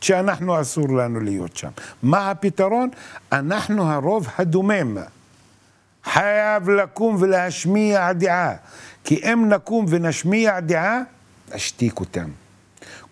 [0.00, 1.68] שאנחנו אסור לנו להיות שם.
[2.02, 2.88] מה הפתרון?
[3.32, 4.98] אנחנו הרוב הדומם.
[6.04, 8.54] חייב לקום ולהשמיע דעה.
[9.04, 11.00] כי אם נקום ונשמיע דעה,
[11.54, 12.28] נשתיק אותם.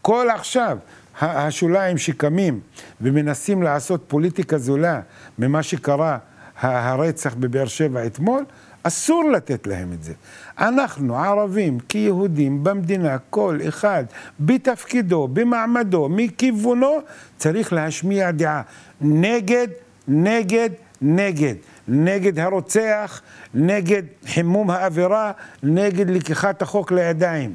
[0.03, 0.79] כל עכשיו,
[1.21, 2.61] השוליים שקמים
[3.01, 5.01] ומנסים לעשות פוליטיקה זולה
[5.39, 6.19] ממה שקרה
[6.61, 8.45] הרצח בבאר שבע אתמול,
[8.83, 10.13] אסור לתת להם את זה.
[10.59, 14.05] אנחנו, ערבים, כיהודים במדינה, כל אחד
[14.41, 16.99] בתפקידו, במעמדו, מכיוונו,
[17.39, 18.63] צריך להשמיע דעה
[19.01, 19.69] נגד,
[20.09, 20.71] נגד,
[21.03, 21.55] נגד.
[21.89, 23.23] נגד הרוצח,
[23.55, 27.55] נגד חימום האווירה, נגד לקיחת החוק לידיים.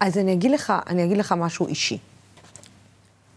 [0.00, 1.98] אז אני אגיד לך, אני אגיד לך משהו אישי.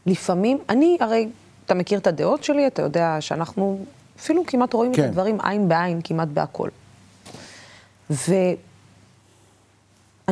[0.06, 1.30] לפעמים, אני, הרי,
[1.66, 3.86] אתה מכיר את הדעות שלי, אתה יודע שאנחנו
[4.20, 5.04] אפילו כמעט רואים כן.
[5.04, 6.70] את הדברים עין בעין, כמעט בהכל.
[8.10, 8.58] ואני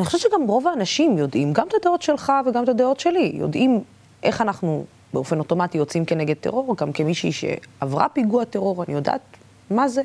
[0.04, 3.84] חושבת שגם רוב האנשים יודעים, גם את הדעות שלך וגם את הדעות שלי, יודעים
[4.24, 9.22] איך אנחנו באופן אוטומטי יוצאים כנגד טרור, גם כמישהי שעברה פיגוע טרור, אני יודעת
[9.70, 10.02] מה זה.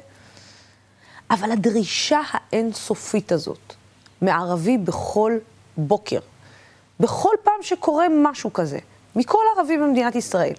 [1.30, 3.74] אבל הדרישה האינסופית הזאת
[4.22, 5.38] מערבי בכל
[5.76, 6.20] בוקר,
[7.00, 8.78] בכל פעם שקורה משהו כזה,
[9.16, 10.54] מכל ערבי במדינת ישראל,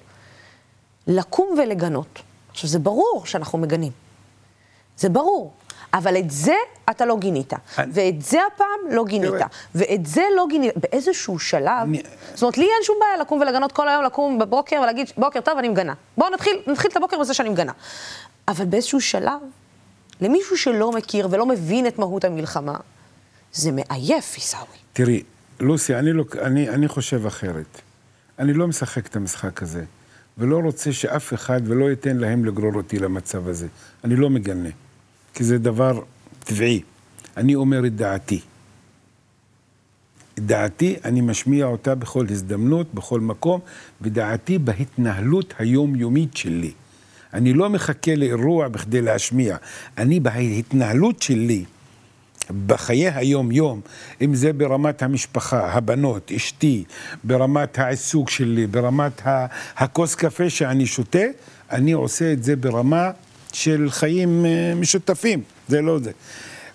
[1.08, 2.22] לקום ולגנות.
[2.50, 3.92] עכשיו, זה ברור שאנחנו מגנים.
[4.98, 5.54] זה ברור.
[5.94, 6.56] אבל את זה
[6.90, 7.54] אתה לא גינית.
[7.78, 9.34] ואת זה הפעם לא גינית,
[9.76, 10.78] ואת זה לא גינית.
[10.78, 11.88] באיזשהו שלב.
[12.34, 15.58] זאת אומרת, לי אין שום בעיה לקום ולגנות כל היום, לקום בבוקר ולהגיד, בוקר טוב,
[15.58, 15.94] אני מגנה.
[16.18, 17.72] בואו נתחיל, נתחיל את הבוקר בזה שאני מגנה.
[18.48, 19.40] אבל באיזשהו שלב,
[20.22, 22.76] למישהו שלא מכיר ולא מבין את מהות המלחמה,
[23.54, 24.78] זה מעייף, עיסאווי.
[24.94, 25.24] תראי,
[25.60, 27.82] לוסי, אני, לא, אני, אני חושב אחרת.
[28.40, 29.84] אני לא משחק את המשחק הזה,
[30.38, 33.68] ולא רוצה שאף אחד ולא ייתן להם לגרור אותי למצב הזה.
[34.04, 34.70] אני לא מגנה,
[35.34, 36.02] כי זה דבר
[36.40, 36.82] טבעי.
[37.38, 38.40] אני אומר את דעתי.
[40.34, 43.60] את דעתי, אני משמיע אותה בכל הזדמנות, בכל מקום,
[44.02, 46.72] ודעתי בהתנהלות היומיומית שלי.
[47.34, 49.58] אני לא מחכה לאירוע בכדי להשמיע.
[49.98, 51.66] אני בהתנהלות שלי,
[52.66, 53.82] בחיי היום-יום,
[54.22, 56.84] אם זה ברמת המשפחה, הבנות, אשתי,
[57.24, 59.22] ברמת העיסוק שלי, ברמת
[59.78, 61.26] הכוס קפה שאני שותה,
[61.72, 63.12] אני עושה את זה ברמה
[63.54, 66.12] של חיים אה, משותפים, זה לא זה.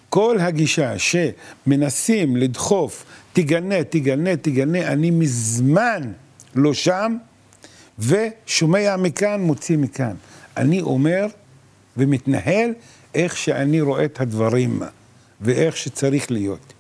[0.08, 6.12] כל הגישה שמנסים לדחוף, תגנה, תגנה, תגנה, אני מזמן
[6.54, 7.16] לא שם,
[7.98, 10.14] ושומע מכאן, מוציא מכאן.
[10.56, 11.26] אני אומר
[11.96, 12.70] ומתנהל
[13.14, 14.82] איך שאני רואה את הדברים
[15.40, 16.72] ואיך שצריך להיות.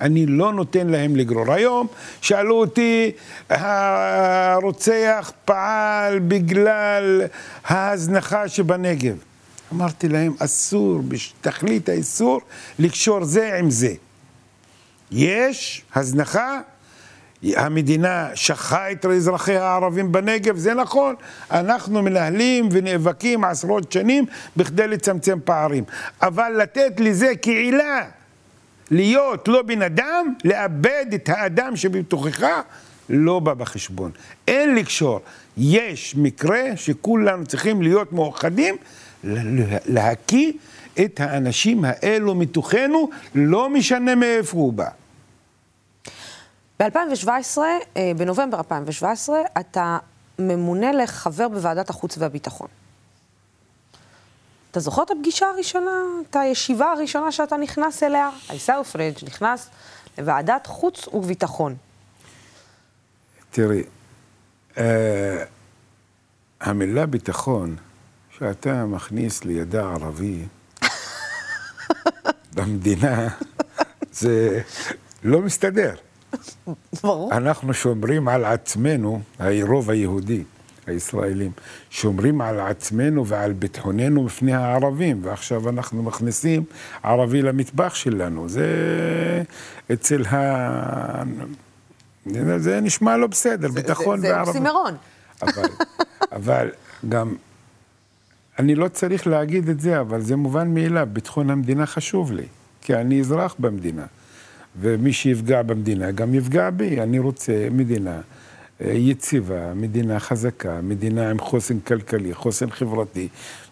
[0.00, 1.52] אני לא נותן להם לגרור.
[1.52, 1.86] היום
[2.20, 3.12] שאלו אותי,
[3.50, 7.22] הרוצח פעל בגלל
[7.64, 9.16] ההזנחה שבנגב.
[9.72, 12.40] אמרתי להם, אסור, בתכלית האיסור,
[12.78, 13.94] לקשור זה עם זה.
[15.10, 16.60] יש הזנחה,
[17.42, 21.14] המדינה שכחה את אזרחיה הערבים בנגב, זה נכון,
[21.50, 24.24] אנחנו מנהלים ונאבקים עשרות שנים
[24.56, 25.84] בכדי לצמצם פערים.
[26.22, 28.04] אבל לתת לזה כעילה
[28.90, 32.42] להיות לא בן אדם, לאבד את האדם שבתוכך,
[33.08, 34.10] לא בא בחשבון.
[34.48, 35.20] אין לקשור.
[35.56, 38.76] יש מקרה שכולנו צריכים להיות מאוחדים,
[39.86, 40.52] להקיא
[41.04, 44.88] את האנשים האלו מתוכנו, לא משנה מאיפה הוא בא.
[46.80, 47.58] ב-2017,
[47.96, 49.98] אה, בנובמבר 2017, אתה
[50.38, 52.68] ממונה לחבר בוועדת החוץ והביטחון.
[54.76, 55.90] אתה זוכר את הפגישה הראשונה,
[56.30, 58.30] את הישיבה הראשונה שאתה נכנס אליה?
[58.48, 59.68] עיסאווי פריג' נכנס
[60.18, 61.76] לוועדת חוץ וביטחון.
[63.50, 63.82] תראי,
[64.74, 64.78] uh,
[66.60, 67.76] המילה ביטחון,
[68.38, 70.42] שאתה מכניס לידה ערבי
[72.54, 73.28] במדינה,
[74.12, 74.60] זה
[75.24, 75.94] לא מסתדר.
[77.02, 77.32] ברור.
[77.32, 80.44] אנחנו שומרים על עצמנו, הרוב היהודי.
[80.86, 81.50] הישראלים,
[81.90, 86.64] שומרים על עצמנו ועל ביטחוננו בפני הערבים, ועכשיו אנחנו מכניסים
[87.02, 88.48] ערבי למטבח שלנו.
[88.48, 88.66] זה
[89.92, 91.22] אצל ה...
[92.56, 94.52] זה נשמע לא בסדר, זה, ביטחון וערבי.
[94.52, 94.94] זה אוקסימרון.
[95.42, 95.68] אבל,
[96.32, 96.70] אבל
[97.08, 97.34] גם,
[98.58, 102.46] אני לא צריך להגיד את זה, אבל זה מובן מאליו, ביטחון המדינה חשוב לי,
[102.82, 104.06] כי אני אזרח במדינה.
[104.80, 107.00] ומי שיפגע במדינה גם יפגע בי.
[107.00, 108.20] אני רוצה מדינה
[108.80, 113.28] יציבה, מדינה חזקה, מדינה עם חוסן כלכלי, חוסן חברתי,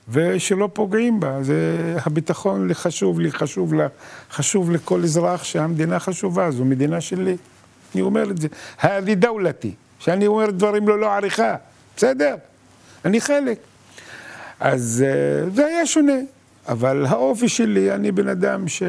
[0.09, 1.43] ושלא פוגעים בה.
[1.43, 3.87] זה הביטחון חשוב לי, חשוב לה,
[4.31, 7.37] חשוב לכל אזרח שהמדינה חשובה, זו מדינה שלי.
[7.95, 8.49] אני אומר את זה.
[8.81, 11.57] האבי דאולתי, שאני אומר דברים ללא עריכה,
[11.97, 12.35] בסדר?
[13.05, 13.59] אני חלק.
[14.61, 16.19] אז אה, זה היה שונה,
[16.69, 18.83] אבל האופי שלי, אני בן אדם ש...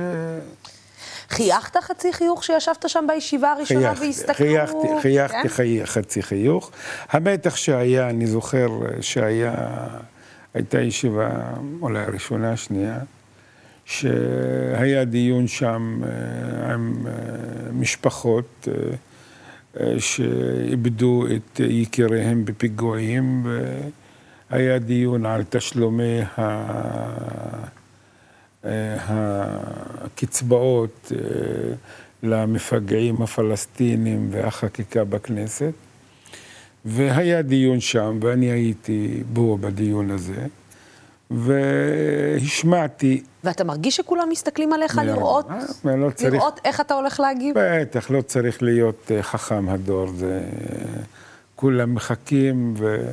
[1.29, 4.35] חייכת חצי חיוך שישבת שם בישיבה הראשונה והסתכלו?
[4.35, 5.85] חייכתי, חייכתי כן?
[5.85, 6.71] חצי חיוך.
[7.09, 8.67] המתח שהיה, אני זוכר
[9.01, 9.53] שהיה,
[10.53, 11.29] הייתה ישיבה,
[11.81, 12.99] אולי הראשונה, שנייה,
[13.85, 17.11] שהיה דיון שם אה, עם אה,
[17.73, 18.67] משפחות
[19.79, 23.47] אה, שאיבדו את יקיריהם בפיגועים,
[24.51, 26.45] והיה דיון על תשלומי ה...
[30.05, 31.17] הקצבאות אה,
[32.23, 35.73] למפגעים הפלסטינים והחקיקה בכנסת.
[36.85, 40.45] והיה דיון שם, ואני הייתי בו בדיון הזה,
[41.31, 43.23] והשמעתי...
[43.43, 45.47] ואתה מרגיש שכולם מסתכלים עליך לראות,
[45.85, 47.55] אה, לא צריך, לראות איך אתה הולך להגיב?
[47.59, 50.41] בטח, לא צריך להיות אה, חכם הדור, זה...
[51.55, 53.11] כולם מחכים, ו...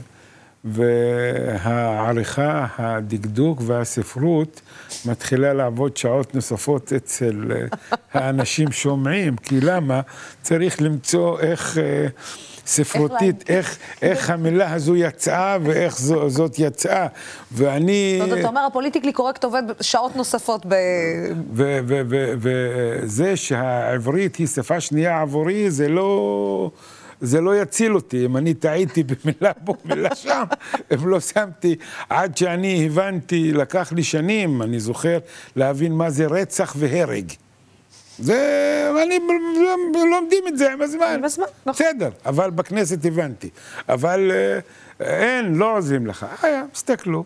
[0.65, 4.61] והעריכה, הדקדוק והספרות
[5.07, 7.67] מתחילה לעבוד שעות נוספות אצל אה,
[8.21, 10.01] האנשים שומעים, כי למה?
[10.43, 11.79] צריך למצוא איך...
[11.79, 12.07] אה,
[12.67, 17.07] ספרותית, איך, איך המילה הזו יצאה ואיך זו, זאת יצאה.
[17.53, 18.17] ואני...
[18.21, 20.75] זאת אומרת, אתה אומר, הפוליטיקלי קורקט עובד שעות נוספות ב...
[22.39, 26.71] וזה שהעברית היא שפה שנייה עבורי, זה לא...
[27.23, 28.25] זה לא יציל אותי.
[28.25, 30.45] אם אני טעיתי במילה פה, מילה שם,
[30.95, 31.77] אם לא שמתי,
[32.09, 35.19] עד שאני הבנתי, לקח לי שנים, אני זוכר,
[35.57, 37.33] להבין מה זה רצח והרג.
[38.19, 39.19] זה, אני,
[40.11, 41.15] לומדים את זה עם הזמן.
[41.15, 41.87] עם הזמן, נכון.
[41.87, 43.51] בסדר, אבל בכנסת הבנתי.
[43.89, 44.59] אבל אה,
[45.07, 46.27] אין, לא עוזרים לך.
[46.43, 47.25] היה, הסתכלו.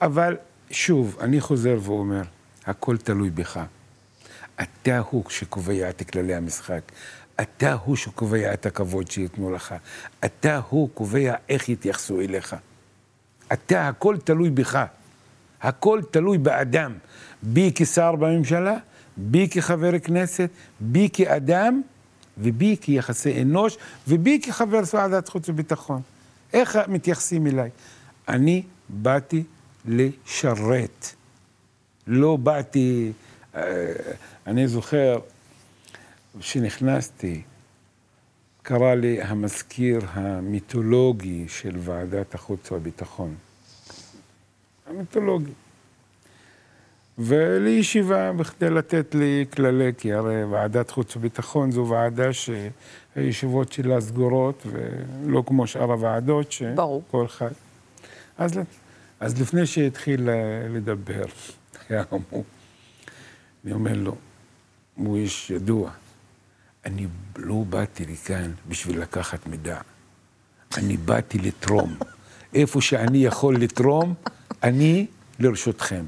[0.00, 0.36] אבל
[0.70, 2.22] שוב, אני חוזר ואומר,
[2.66, 3.60] הכל תלוי בך.
[4.62, 6.80] אתה הוא שקובע את כללי המשחק.
[7.42, 9.74] אתה הוא שקובע את הכבוד שייתנו לך.
[10.24, 12.56] אתה הוא קובע איך יתייחסו אליך.
[13.52, 14.84] אתה, הכל תלוי בך.
[15.62, 16.92] הכל תלוי באדם.
[17.42, 18.76] בי כשר בממשלה,
[19.16, 20.50] בי כחבר כנסת,
[20.80, 21.82] בי כאדם,
[22.38, 23.76] ובי כיחסי אנוש,
[24.08, 26.00] ובי כחבר ועדת חוץ וביטחון.
[26.52, 27.70] איך מתייחסים אליי?
[28.28, 29.44] אני באתי
[29.84, 31.06] לשרת.
[32.06, 33.12] לא באתי...
[33.54, 33.92] אה,
[34.46, 35.18] אני זוכר,
[36.40, 37.42] כשנכנסתי,
[38.62, 43.34] קרא לי המזכיר המיתולוגי של ועדת החוץ והביטחון.
[44.86, 45.52] המיתולוגי.
[47.18, 54.66] ולישיבה בכדי לתת לי כללי, כי הרי ועדת חוץ וביטחון זו ועדה שהישיבות שלה סגורות,
[54.66, 57.50] ולא כמו שאר הוועדות, שכל אחד...
[58.38, 58.60] אז,
[59.20, 60.28] אז לפני שהתחיל
[60.70, 61.24] לדבר,
[61.88, 62.44] היה אמור,
[63.64, 64.16] אני אומר לו,
[64.96, 65.90] הוא איש ידוע,
[66.86, 69.80] אני לא באתי לכאן בשביל לקחת מידע,
[70.76, 71.96] אני באתי לתרום.
[72.54, 74.14] איפה שאני יכול לתרום,
[74.62, 75.06] אני
[75.38, 76.04] לרשותכם.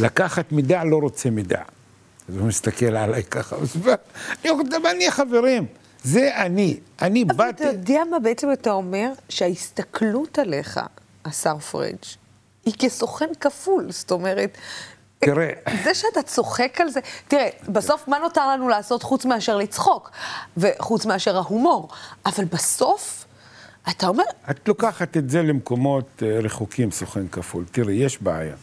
[0.00, 1.62] לקחת מידע, לא רוצה מידע.
[2.28, 5.66] אז הוא מסתכל עליי ככה, אני חושב, אני חברים,
[6.02, 7.36] זה אני, אני באתי...
[7.36, 9.12] אבל אתה יודע מה בעצם אתה אומר?
[9.28, 10.80] שההסתכלות עליך,
[11.24, 11.96] השר פריג',
[12.64, 14.58] היא כסוכן כפול, זאת אומרת...
[15.20, 15.50] תראה...
[15.84, 20.10] זה שאתה צוחק על זה, תראה, בסוף מה נותר לנו לעשות חוץ מאשר לצחוק,
[20.56, 21.88] וחוץ מאשר ההומור,
[22.26, 23.24] אבל בסוף...
[23.90, 24.24] אתה אומר...
[24.50, 27.64] את לוקחת את זה למקומות אה, רחוקים, סוכן כפול.
[27.70, 28.54] תראי, יש בעיה.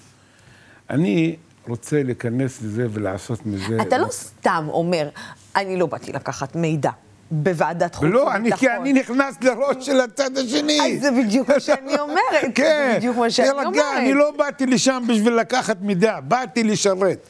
[0.89, 1.35] אני
[1.67, 3.77] רוצה להיכנס לזה ולעשות מזה...
[3.81, 5.09] אתה לא סתם אומר,
[5.55, 6.91] אני לא באתי לקחת מידע.
[7.31, 8.45] בוועדת חוץ וביטחון.
[8.45, 10.95] לא, כי אני נכנס לראש של הצד השני.
[10.95, 12.55] אז זה בדיוק מה שאני אומרת.
[12.55, 12.89] כן.
[12.91, 13.97] זה בדיוק מה שאני תרגע, אומרת.
[13.97, 17.27] אני לא באתי לשם בשביל לקחת מידע, באתי לשרת.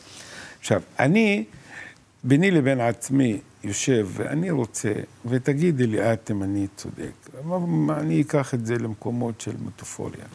[0.59, 1.43] עכשיו, אני,
[2.23, 4.91] ביני לבין עצמי, יושב ואני רוצה,
[5.25, 7.29] ותגידי לי את אם אני צודק,
[7.89, 10.25] אני אקח את זה למקומות של מטאפוריה.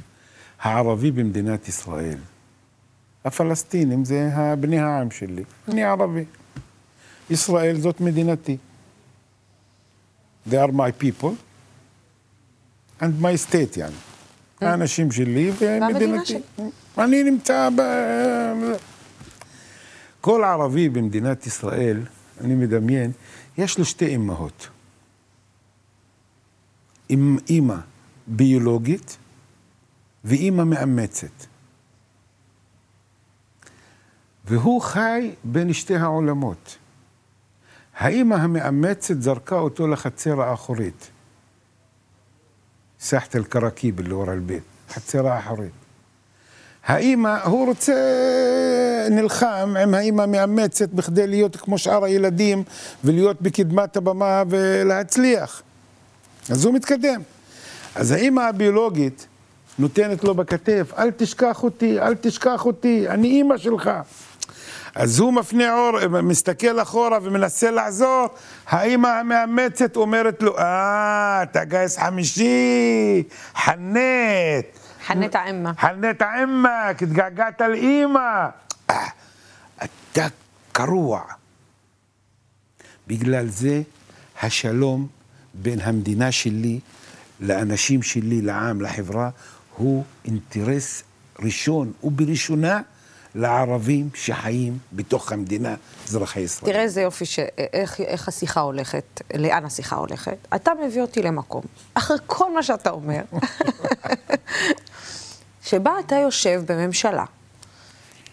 [0.61, 2.18] הערבי במדינת ישראל,
[3.25, 6.25] הפלסטינים זה בני העם שלי, אני ערבי.
[7.31, 8.57] ישראל זאת מדינתי.
[10.48, 11.35] They are my people
[13.00, 13.96] and my state, יעני.
[14.61, 16.38] האנשים שלי ומדינתי.
[16.98, 17.83] אני נמצא ב...
[20.20, 22.00] כל ערבי במדינת ישראל,
[22.40, 23.12] אני מדמיין,
[23.59, 24.68] יש לו שתי אימהות.
[27.09, 27.76] עם אימא
[28.26, 29.16] ביולוגית
[30.24, 31.46] ואימא מאמצת.
[34.44, 36.76] והוא חי בין שתי העולמות.
[37.98, 41.10] האימא המאמצת זרקה אותו לחצר האחורית.
[43.00, 45.72] סחת אל-קראקיב اللي ورا البيت, חצר האחורית.
[46.86, 47.93] האימא, הוא רוצה,
[49.12, 52.63] נלחם עם האימא המאמצת בכדי להיות כמו שאר הילדים
[53.04, 55.62] ולהיות בקדמת הבמה ולהצליח.
[56.50, 57.22] אז הוא מתקדם.
[57.96, 59.28] אז האימא הביולוגית
[59.80, 63.91] נותנת לו בכתף, אל תשכח אותי, אל תשכח אותי, אני אימא שלך.
[64.94, 68.26] אז הוא מפנה עור, מסתכל אחורה ומנסה לעזור,
[68.66, 73.22] האימא המאמצת אומרת לו, אה, אתה גיס חמישי,
[73.64, 73.98] חנט.
[75.07, 75.70] חנט האימא.
[75.78, 78.48] חנט האימא, התגעגעת לאימא.
[78.90, 79.09] אה,
[79.76, 80.26] אתה
[80.72, 81.20] קרוע.
[83.07, 83.83] בגלל זה
[84.42, 85.07] השלום
[85.55, 86.81] בין המדינה שלי
[87.40, 89.31] לאנשים שלי, לעם, לחברה,
[89.76, 91.02] הוא אינטרס
[91.38, 92.81] ראשון ובראשונה
[93.35, 95.75] לערבים שחיים בתוך המדינה,
[96.09, 96.73] אזרחי ישראל.
[96.73, 97.38] תראה איזה יופי, ש...
[97.73, 100.37] איך, איך השיחה הולכת, לאן השיחה הולכת.
[100.55, 101.62] אתה מביא אותי למקום,
[101.95, 103.23] אחרי כל מה שאתה אומר,
[105.68, 107.25] שבה אתה יושב בממשלה,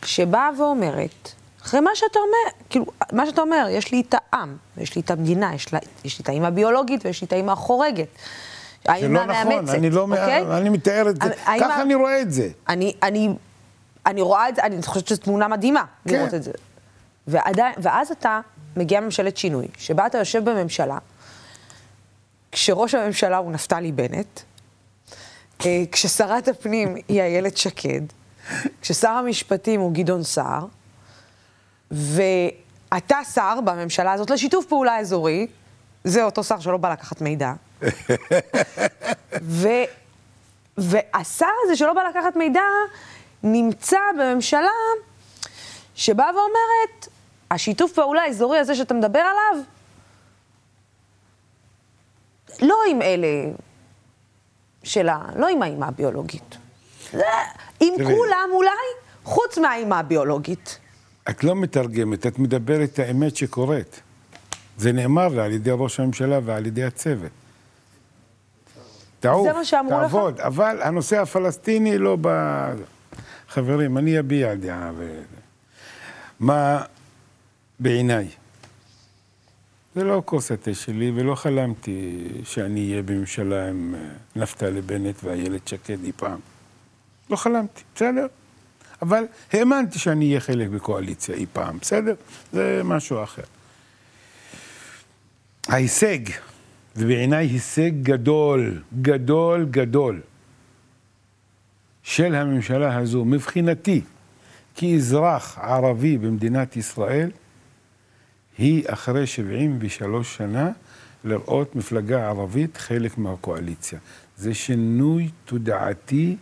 [0.06, 1.32] שבאה ואומרת,
[1.62, 5.12] אחרי מה שאתה אומר, כאילו, מה שאתה אומר, יש לי את העם, יש לי את
[5.12, 8.08] המדינה, יש, לה, יש לי את האימא הביולוגית ויש לי את האימא החורגת.
[9.00, 10.58] זה לא נכון, אני לא, אוקיי?
[10.58, 12.50] אני מתאר את זה, ככה אני רואה את זה.
[12.70, 13.30] אני, אני
[14.10, 16.16] אני רואה את זה, אני חושבת שזו תמונה מדהימה כן.
[16.16, 16.52] לראות את זה.
[17.28, 18.40] ועדיין, ואז אתה
[18.76, 20.98] מגיע ממשלת שינוי, שבה אתה יושב בממשלה,
[22.52, 24.40] כשראש הממשלה הוא נפתלי בנט,
[25.66, 28.02] אה, כששרת הפנים היא איילת שקד,
[28.82, 30.66] כששר המשפטים הוא גדעון סער,
[31.92, 35.48] ואתה שר בממשלה הזאת לשיתוף פעולה אזורי,
[36.04, 37.54] זה אותו שר שלא בא לקחת מידע.
[39.42, 39.68] ו,
[40.78, 42.62] והשר הזה שלא בא לקחת מידע,
[43.44, 44.70] נמצא בממשלה
[45.96, 47.08] שבאה ואומרת,
[47.52, 49.64] השיתוף פעולה האזורי הזה שאתה מדבר עליו,
[52.62, 53.28] לא עם אלה
[54.84, 56.58] שלה, לא עם האימא הביולוגית.
[57.80, 58.70] עם כולם אולי,
[59.24, 60.80] חוץ מהאימא הביולוגית.
[61.30, 64.02] את לא מתרגמת, את מדברת את האמת שקורית.
[64.78, 67.32] זה נאמר לה על ידי ראש הממשלה ועל ידי הצוות.
[69.20, 69.48] תעוף,
[69.90, 70.46] תעבוד, לך?
[70.46, 72.28] אבל הנושא הפלסטיני לא ב...
[73.50, 74.92] חברים, אני אביע דעה.
[74.98, 75.22] ו...
[76.40, 76.82] מה
[77.80, 78.28] בעיניי?
[79.96, 84.00] זה לא כוס התה שלי, ולא חלמתי שאני אהיה בממשלה עם אה,
[84.36, 86.40] נפתלי בנט ואיילת שקד אי פעם.
[87.30, 88.28] לא חלמתי, בסדר?
[89.02, 89.24] אבל
[89.54, 92.14] האמנתי שאני אהיה חלק בקואליציה אי פעם, בסדר?
[92.54, 93.44] זה משהו אחר.
[95.68, 96.20] ההישג,
[96.96, 100.22] ובעיניי הישג גדול, גדול, גדול,
[102.10, 104.02] של הממשלה הזו, מבחינתי,
[104.76, 107.32] כאזרח ערבי במדינת ישראל,
[108.58, 110.72] היא אחרי 73 שנה
[111.24, 114.00] לראות מפלגה ערבית חלק מהקואליציה.
[114.38, 116.36] זה שינוי תודעתי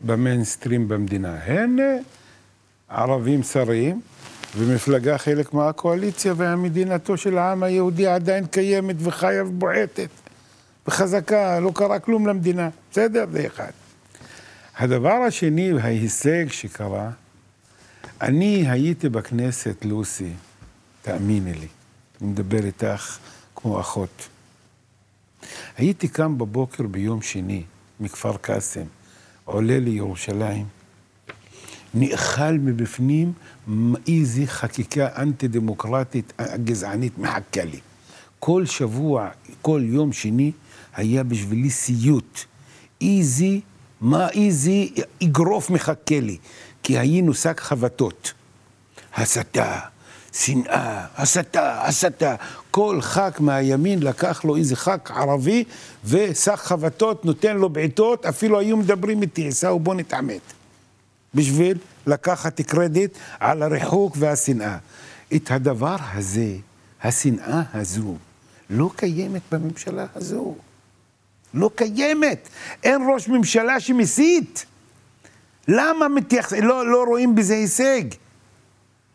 [0.00, 1.34] במיינסטרים במדינה.
[1.34, 1.76] הן
[2.88, 4.00] ערבים שרים
[4.56, 10.10] ומפלגה חלק מהקואליציה והמדינתו של העם היהודי עדיין קיימת וחיה ובועטת
[10.88, 12.68] וחזקה, לא קרה כלום למדינה.
[12.90, 13.24] בסדר?
[13.32, 13.70] זה אחד.
[14.80, 17.10] הדבר השני, ההישג שקרה,
[18.20, 20.32] אני הייתי בכנסת, לוסי,
[21.02, 21.66] תאמיני לי,
[22.20, 23.18] אני מדבר איתך
[23.56, 24.28] כמו אחות.
[25.76, 27.62] הייתי קם בבוקר ביום שני
[28.00, 28.84] מכפר קאסם,
[29.44, 30.66] עולה לירושלים,
[31.94, 33.32] נאכל מבפנים
[34.08, 36.32] איזה חקיקה אנטי-דמוקרטית
[36.64, 37.80] גזענית מחכה לי.
[38.38, 39.28] כל שבוע,
[39.62, 40.52] כל יום שני,
[40.94, 42.40] היה בשבילי סיוט.
[43.00, 43.58] איזה,
[44.00, 44.70] מה איזה
[45.22, 46.36] אגרוף מחכה לי.
[46.82, 48.32] כי היינו שק חבטות.
[49.14, 49.78] הסתה,
[50.32, 52.34] שנאה, הסתה, הסתה.
[52.70, 55.64] כל ח"כ מהימין לקח לו איזה ח"כ ערבי
[56.04, 60.40] ושק חבטות, נותן לו בעיטות, אפילו היו מדברים איתי, עיסאו בוא נתעמת.
[61.34, 64.78] בשביל לקחת קרדיט על הריחוק והשנאה.
[65.36, 66.54] את הדבר הזה,
[67.02, 68.16] השנאה הזו,
[68.70, 70.54] לא קיימת בממשלה הזו.
[71.54, 72.48] לא קיימת.
[72.82, 74.66] אין ראש ממשלה שמסית.
[75.68, 76.52] למה מתייחס...
[76.52, 78.02] לא, לא רואים בזה הישג?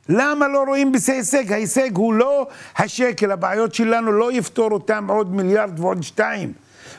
[0.10, 1.52] למה לא רואים בזה הישג?
[1.52, 6.54] ההישג הוא לא השקל, הבעיות שלנו לא יפתור אותם עוד מיליארד ועוד שתיים.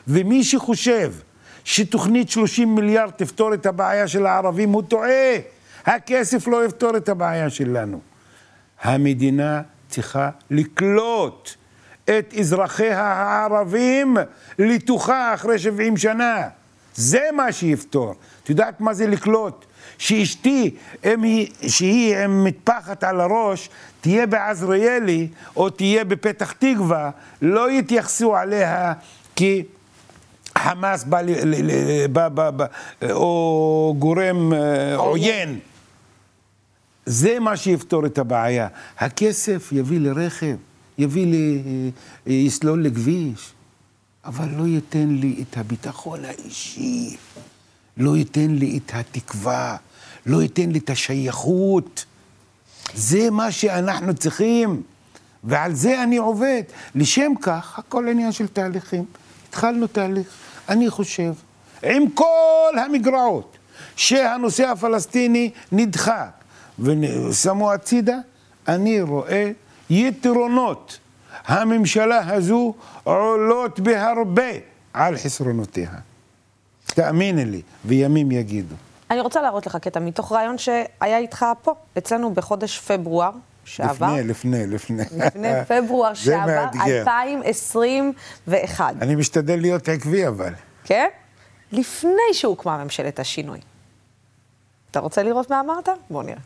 [0.07, 1.13] ומי שחושב
[1.63, 5.35] שתוכנית 30 מיליארד תפתור את הבעיה של הערבים, הוא טועה.
[5.85, 7.99] הכסף לא יפתור את הבעיה שלנו.
[8.81, 11.49] המדינה צריכה לקלוט
[12.09, 14.17] את אזרחיה הערבים
[14.59, 16.47] לתוכה אחרי 70 שנה.
[16.95, 18.15] זה מה שיפתור.
[18.43, 19.65] את יודעת מה זה לקלוט?
[19.97, 23.69] שאשתי, היא, שהיא עם מטפחת על הראש,
[24.01, 27.09] תהיה בעזריאלי או תהיה בפתח תקווה,
[27.41, 28.93] לא יתייחסו עליה
[29.35, 29.63] כי
[30.57, 32.65] חמאס בא, ל, ל, ל, בא, בא, בא,
[33.11, 35.59] או גורם אה, עוין.
[37.05, 38.67] זה מה שיפתור את הבעיה.
[38.97, 40.55] הכסף יביא לרכב,
[40.97, 41.61] יביא לי,
[42.27, 43.51] אה, יסלול לכביש,
[44.25, 47.17] אבל לא ייתן לי את הביטחון האישי,
[47.97, 49.77] לא ייתן לי את התקווה,
[50.25, 52.05] לא ייתן לי את השייכות.
[52.93, 54.81] זה מה שאנחנו צריכים,
[55.43, 56.61] ועל זה אני עובד.
[56.95, 59.05] לשם כך, הכל עניין של תהליכים.
[59.49, 60.27] התחלנו תהליך.
[60.69, 61.33] אני חושב,
[61.83, 63.57] עם כל המגרעות,
[63.95, 66.31] שהנושא הפלסטיני נדחק
[66.79, 68.17] ושמו הצידה,
[68.67, 69.51] אני רואה
[69.89, 70.99] יתרונות.
[71.45, 72.73] הממשלה הזו
[73.03, 74.51] עולות בהרבה
[74.93, 75.89] על חסרונותיה.
[76.85, 78.75] תאמיני לי, וימים יגידו.
[79.11, 83.31] אני רוצה להראות לך קטע מתוך רעיון שהיה איתך פה, אצלנו בחודש פברואר
[83.65, 84.13] שעבר.
[84.23, 84.69] לפני, לפני,
[85.03, 85.03] לפני.
[85.25, 88.95] לפני פברואר שעבר, 2021.
[89.01, 90.53] אני משתדל להיות עקבי אבל.
[90.83, 91.07] כן?
[91.71, 93.59] לפני שהוקמה ממשלת השינוי.
[94.91, 95.89] אתה רוצה לראות מה אמרת?
[96.09, 96.37] בוא נראה.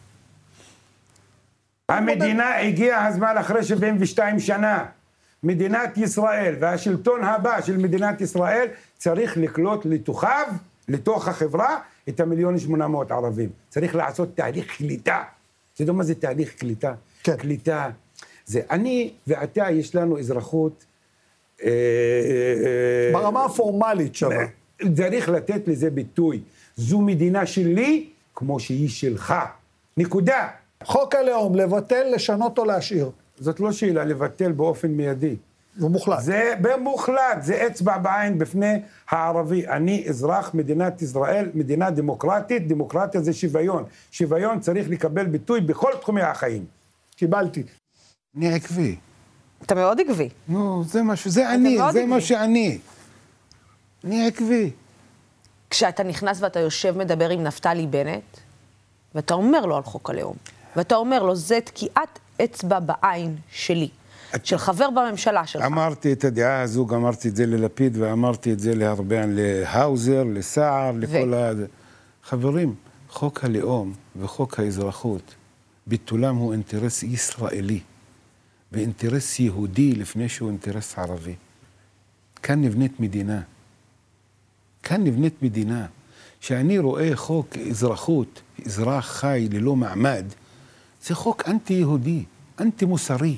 [1.98, 4.86] המדינה, הגיע הזמן אחרי 72 שנה.
[5.44, 8.68] מדינת ישראל והשלטון הבא של מדינת ישראל
[8.98, 10.48] צריך לקלוט לתוכיו,
[10.88, 11.78] לתוך החברה,
[12.10, 13.50] את המיליון שמונה מאות ערבים.
[13.70, 15.24] צריך לעשות תהליך קליטה.
[15.74, 16.94] אתה יודע מה זה תהליך קליטה?
[17.24, 17.36] כן.
[17.36, 17.89] קליטה.
[18.46, 20.86] זה אני ואתה, יש לנו אזרחות...
[21.64, 24.46] אה, אה, ברמה הפורמלית שווה.
[24.96, 26.42] צריך לתת לזה ביטוי.
[26.76, 29.34] זו מדינה שלי כמו שהיא שלך.
[29.98, 30.48] נקודה.
[30.84, 33.12] חוק הלאום, לבטל, לשנות או להשאיר.
[33.40, 35.36] זאת לא שאלה, לבטל באופן מיידי.
[35.78, 36.20] זה מוחלט.
[36.22, 39.68] זה במוחלט, זה אצבע בעין בפני הערבי.
[39.68, 43.84] אני אזרח מדינת ישראל, מדינה דמוקרטית, דמוקרטיה זה שוויון.
[44.12, 46.66] שוויון צריך לקבל ביטוי בכל תחומי החיים.
[47.16, 47.64] קיבלתי.
[48.38, 48.96] אני עקבי.
[49.66, 50.30] אתה מאוד עקבי.
[50.48, 52.06] נו, זה משהו, זה אני, זה עקבי.
[52.06, 52.78] מה שאני.
[54.04, 54.72] אני עקבי.
[55.70, 58.38] כשאתה נכנס ואתה יושב, מדבר עם נפתלי בנט,
[59.16, 60.36] ואתה אומר לו על חוק הלאום,
[60.76, 63.90] ואתה אומר לו, זה תקיעת אצבע בעין שלי.
[64.36, 64.46] את...
[64.46, 65.66] של חבר בממשלה שלך.
[65.66, 71.34] אמרתי את הדעה הזו, אמרתי את זה ללפיד, ואמרתי את זה להרבה, להאוזר, לסער, לכל
[71.34, 71.52] ה...
[72.24, 72.76] חברים,
[73.10, 75.36] חוק הלאום וחוק האזרחות,
[75.88, 77.80] ביטולם הוא אינטרס ישראלי,
[78.72, 81.36] ואינטרס יהודי לפני שהוא אינטרס ערבי.
[82.44, 83.42] כאן נבנית מדינה.
[84.84, 85.86] כאן נבנית מדינה.
[86.42, 90.26] כשאני רואה חוק אזרחות, אזרח חי ללא מעמד,
[91.04, 92.24] זה חוק אנטי-יהודי,
[92.60, 93.38] אנטי-מוסרי.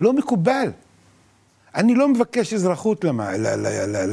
[0.00, 0.70] לא מקובל.
[1.74, 3.04] אני לא מבקש אזרחות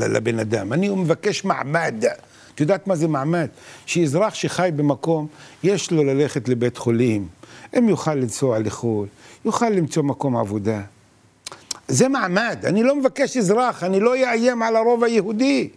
[0.10, 1.96] לבן אדם, אני מבקש מעמד.
[2.56, 3.48] את יודעת מה זה מעמד?
[3.86, 5.28] שאזרח שחי במקום,
[5.64, 7.28] יש לו ללכת לבית חולים,
[7.78, 9.08] אם יוכל לנסוע לחו"ל,
[9.46, 10.82] יוכל למצוא מקום עבודה.
[11.88, 15.70] זה מעמד, אני לא מבקש אזרח, אני לא אאיים על הרוב היהודי.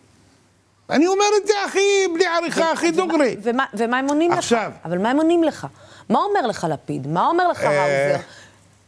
[0.91, 1.79] אני אומר את זה הכי,
[2.15, 3.37] בלי עריכה, הכי דוגרי.
[3.43, 4.39] ומה, ומה הם עונים לך?
[4.39, 4.73] עכשיו.
[4.85, 5.67] אבל מה הם עונים לך?
[6.09, 7.07] מה אומר לך לפיד?
[7.07, 7.69] מה אומר לך אה.
[7.69, 8.23] האוזר?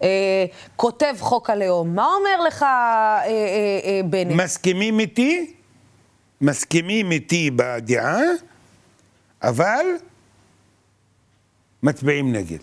[0.03, 0.45] אה,
[0.77, 1.95] כותב חוק הלאום.
[1.95, 2.69] מה אומר לך אה,
[3.27, 4.33] אה, אה, בנט?
[4.37, 5.55] מסכימים איתי,
[6.41, 8.19] מסכימים איתי בדעה,
[9.43, 9.87] אבל
[11.83, 12.59] מצביעים נגד.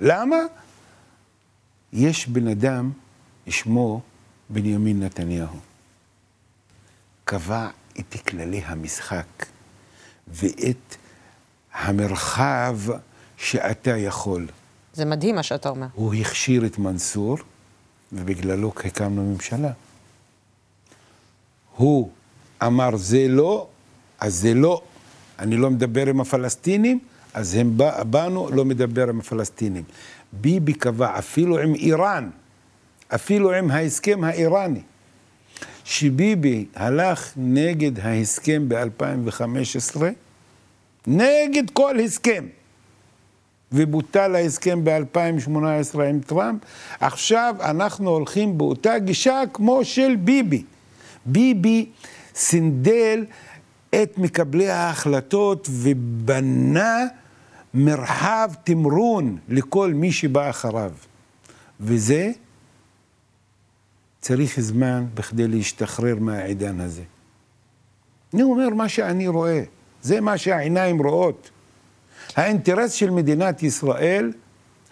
[0.00, 0.36] למה?
[1.92, 2.90] יש בן אדם,
[3.48, 4.00] שמו
[4.50, 5.56] בנימין נתניהו.
[7.24, 7.68] קבע
[8.00, 9.46] את כללי המשחק
[10.28, 10.96] ואת
[11.72, 12.78] המרחב
[13.38, 14.46] שאתה יכול.
[14.92, 15.86] זה מדהים מה שאתה אומר.
[15.94, 17.38] הוא הכשיר את מנסור,
[18.12, 19.70] ובגללו הקמנו ממשלה.
[21.76, 22.10] הוא
[22.62, 23.66] אמר זה לא,
[24.20, 24.82] אז זה לא.
[25.38, 26.98] אני לא מדבר עם הפלסטינים,
[27.34, 29.84] אז הם בא, באנו לא מדבר עם הפלסטינים.
[30.32, 32.30] ביבי קבע אפילו עם איראן,
[33.14, 34.82] אפילו עם ההסכם האיראני,
[35.84, 40.02] שביבי הלך נגד ההסכם ב-2015,
[41.06, 42.44] נגד כל הסכם.
[43.72, 46.60] ובוטל ההסכם ב-2018 עם טראמפ,
[47.00, 50.64] עכשיו אנחנו הולכים באותה גישה כמו של ביבי.
[51.26, 51.86] ביבי
[52.34, 53.24] סינדל
[53.90, 57.06] את מקבלי ההחלטות ובנה
[57.74, 60.92] מרחב תמרון לכל מי שבא אחריו.
[61.80, 62.30] וזה
[64.20, 67.02] צריך זמן בכדי להשתחרר מהעידן הזה.
[68.34, 69.62] אני אומר מה שאני רואה,
[70.02, 71.50] זה מה שהעיניים רואות.
[72.36, 74.32] האינטרס של מדינת ישראל,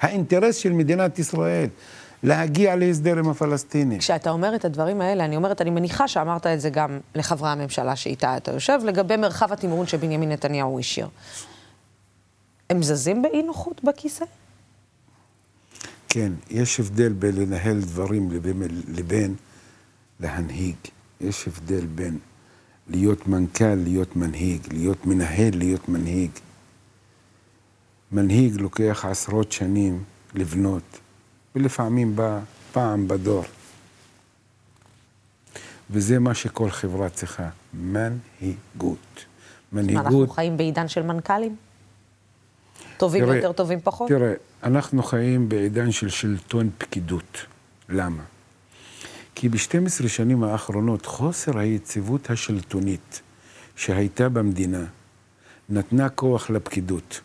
[0.00, 1.68] האינטרס של מדינת ישראל,
[2.22, 3.98] להגיע להסדר עם הפלסטינים.
[3.98, 7.96] כשאתה אומר את הדברים האלה, אני אומרת, אני מניחה שאמרת את זה גם לחברי הממשלה
[7.96, 11.08] שאיתה אתה יושב, לגבי מרחב התמרון שבנימין נתניהו השאיר.
[12.70, 14.24] הם זזים באי נוחות בכיסא?
[16.08, 19.34] כן, יש הבדל בין לנהל דברים לבין, לבין
[20.20, 20.76] להנהיג.
[21.20, 22.18] יש הבדל בין
[22.88, 26.30] להיות מנכ"ל, להיות מנהיג, להיות מנהל, להיות מנהיג.
[28.12, 30.04] מנהיג לוקח עשרות שנים
[30.34, 30.98] לבנות,
[31.54, 32.40] ולפעמים בא
[32.72, 33.44] פעם בדור.
[35.90, 38.18] וזה מה שכל חברה צריכה, מנהיגות.
[39.72, 41.56] מה, אנחנו מנהיגות, חיים בעידן של מנכ"לים?
[42.96, 44.08] טובים תראה, יותר, טובים פחות?
[44.08, 44.32] תראה,
[44.62, 47.46] אנחנו חיים בעידן של שלטון פקידות.
[47.88, 48.22] למה?
[49.34, 53.20] כי ב-12 שנים האחרונות חוסר היציבות השלטונית
[53.76, 54.84] שהייתה במדינה
[55.68, 57.20] נתנה כוח לפקידות.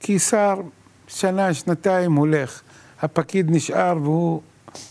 [0.00, 0.60] כי שר
[1.08, 2.62] שנה, שנתיים הולך,
[3.00, 4.40] הפקיד נשאר והוא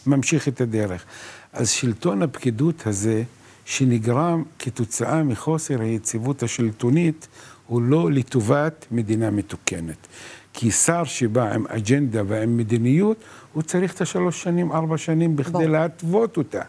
[0.08, 1.06] ממשיך את הדרך.
[1.54, 3.24] אז שלטון הפקידות הזה,
[3.66, 7.28] שנגרם כתוצאה מחוסר היציבות השלטונית,
[7.68, 10.08] הוא לא לטובת מדינה מתוקנת.
[10.54, 13.18] כי שר שבא עם אג'נדה ועם מדיניות,
[13.54, 15.68] הוא צריך את השלוש שנים, ארבע שנים, בכדי ברור.
[15.68, 16.62] להתוות אותה.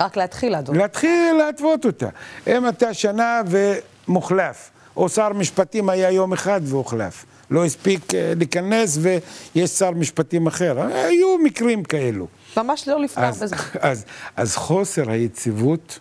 [0.00, 0.78] רק להתחיל, אדוני.
[0.78, 2.08] להתחיל להתוות אותה.
[2.46, 7.24] אם אתה שנה ומוחלף, או שר משפטים היה יום אחד והוחלף.
[7.50, 10.80] לא הספיק אה, להיכנס ויש שר משפטים אחר.
[10.80, 12.26] היו מקרים כאלו.
[12.56, 13.56] ממש לא לפתוח אז, בזה.
[13.80, 14.04] אז,
[14.36, 15.98] אז חוסר היציבות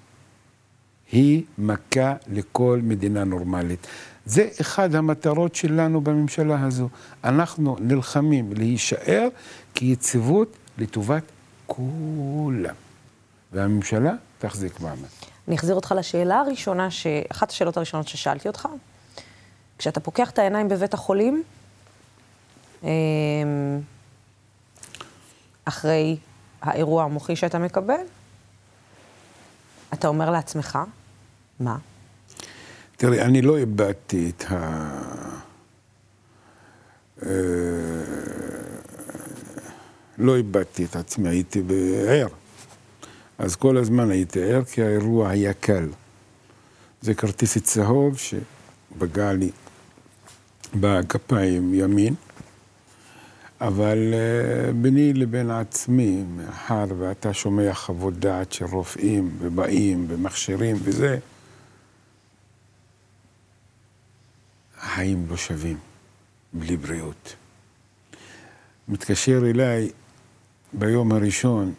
[1.12, 3.88] היא מכה לכל מדינה נורמלית.
[4.26, 6.89] זה אחד המטרות שלנו בממשלה הזו.
[7.24, 9.28] אנחנו נלחמים להישאר
[9.76, 11.24] כיציבות לטובת
[11.68, 12.76] כולם.
[13.52, 15.08] והממשלה תחזיק מעמד.
[15.47, 17.08] אני אחזיר אותך לשאלה הראשונה, ש...
[17.32, 18.68] אחת השאלות הראשונות ששאלתי אותך.
[19.80, 21.44] כשאתה פוקח את העיניים בבית החולים,
[22.84, 22.90] אמ,
[25.66, 26.18] אחרי
[26.62, 28.02] האירוע המוחי שאתה מקבל,
[29.94, 30.80] אתה אומר לעצמך,
[31.60, 31.78] מה?
[32.98, 34.56] תראי, אני לא איבדתי את ה...
[37.26, 37.30] אה,
[40.18, 41.62] לא איבדתי את עצמי, הייתי
[42.08, 42.28] ער.
[43.38, 45.90] אז כל הזמן הייתי ער, כי האירוע היה קל.
[47.02, 49.52] זה כרטיס צהוב שפגע לי
[50.76, 52.15] בגפיים ימין,
[53.61, 61.17] אבל אה, ביני לבין עצמי, מאחר ואתה שומע חוות דעת של רופאים ובאים ומכשירים וזה,
[64.78, 65.78] החיים לא שווים
[66.53, 67.36] בלי בריאות.
[68.88, 69.91] מתקשר אליי
[70.74, 71.74] ביום הראשון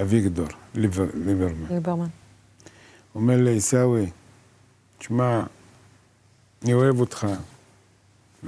[0.00, 1.66] אביגדור ליבר, ליברמן.
[1.70, 2.08] ליברמן.
[3.14, 4.10] אומר לי, עיסאווי,
[4.98, 5.42] תשמע,
[6.62, 7.26] אני אוהב אותך.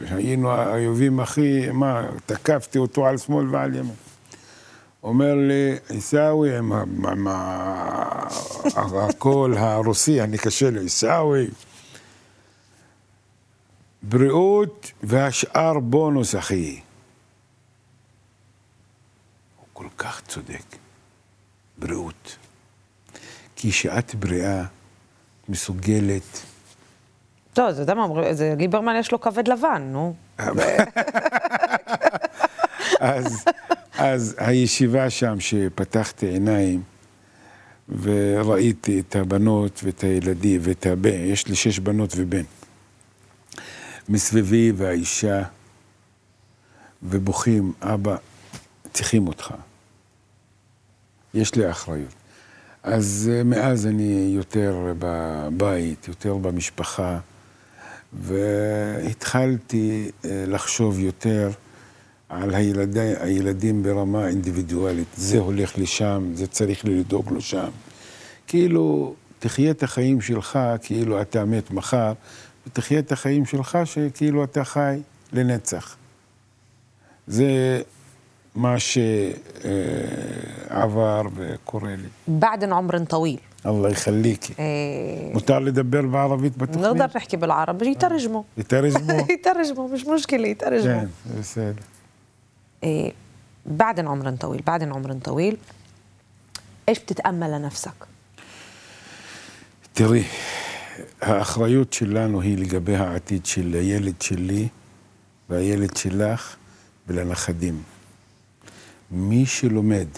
[0.00, 3.94] היינו האויבים הכי, מה, תקפתי אותו על שמאל ועל ימין.
[5.02, 7.26] אומר לי, עיסאווי, עם
[8.96, 11.46] הקול הרוסי, אני קשה לי, עיסאווי,
[14.02, 16.80] בריאות והשאר בונוס, אחי.
[19.56, 20.76] הוא כל כך צודק.
[21.78, 22.36] בריאות.
[23.56, 24.64] כי כשאת בריאה,
[25.48, 26.51] מסוגלת...
[27.58, 30.14] לא, אתה יודע מה אומרים, ליברמן יש לו כבד לבן, נו.
[33.00, 33.44] אז,
[33.98, 36.82] אז הישיבה שם, שפתחתי עיניים,
[37.88, 42.42] וראיתי את הבנות ואת הילדים ואת הבן, יש לי שש בנות ובן.
[44.08, 45.42] מסביבי והאישה,
[47.02, 48.16] ובוכים, אבא,
[48.92, 49.54] צריכים אותך.
[51.34, 52.14] יש לי אחריות.
[52.82, 57.18] אז אה, מאז אני יותר בבית, יותר במשפחה,
[58.13, 61.49] והתחלתי אה, לחשוב יותר
[62.29, 65.07] על הילדי, הילדים ברמה אינדיבידואלית.
[65.17, 67.69] זה הולך לשם, זה צריך לדאוג לו שם.
[68.47, 72.13] כאילו, תחיה את החיים שלך כאילו אתה מת מחר,
[72.67, 74.99] ותחיה את החיים שלך שכאילו אתה חי
[75.33, 75.95] לנצח.
[77.27, 77.81] זה
[78.55, 80.01] מה שעבר
[81.35, 82.07] וקורה לי.
[82.27, 84.54] بعد عمر طويل الله يخليكي.
[84.58, 85.34] إيه.
[85.34, 87.86] متعرف يدبر بعربية بتخنيش نقدر نحكي بالعربي.
[87.86, 88.42] يترجموا.
[88.56, 89.88] يترجموا؟ يترجموا.
[89.88, 91.08] مش مشكلة يترجموا.
[91.56, 91.74] جان
[92.84, 93.12] إيه
[93.66, 95.56] بعد عمر طويل بعد عمر طويل.
[96.88, 97.94] إيش بتتأمل لنفسك؟
[99.94, 100.24] تري
[101.22, 104.68] האחריות وهي اللي לגבי העתיד של הילד שלי
[105.50, 106.56] והילד שלך
[107.08, 107.82] ולנכדים.
[109.10, 110.08] מי שלומד,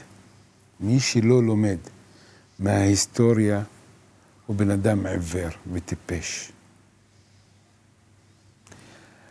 [0.81, 1.79] מי שלא לומד,
[2.59, 3.63] מההיסטוריה,
[4.47, 6.53] הוא בן אדם עיוור וטיפש.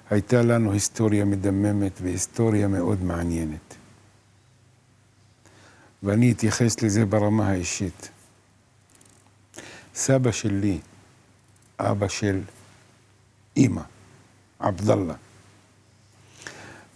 [0.10, 3.76] הייתה לנו היסטוריה מדממת והיסטוריה מאוד מעניינת.
[6.04, 8.10] ואני אתייחס לזה ברמה האישית.
[9.96, 10.80] סבא שלי,
[11.80, 12.42] אבא של
[13.58, 13.82] אימא,
[14.60, 15.14] עבדאללה,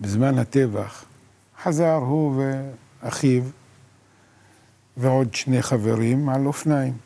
[0.02, 1.06] בזמן הטבח
[1.64, 2.44] חזר הוא
[3.04, 3.44] ואחיו
[4.98, 6.98] ועוד שני חברים על אופניים.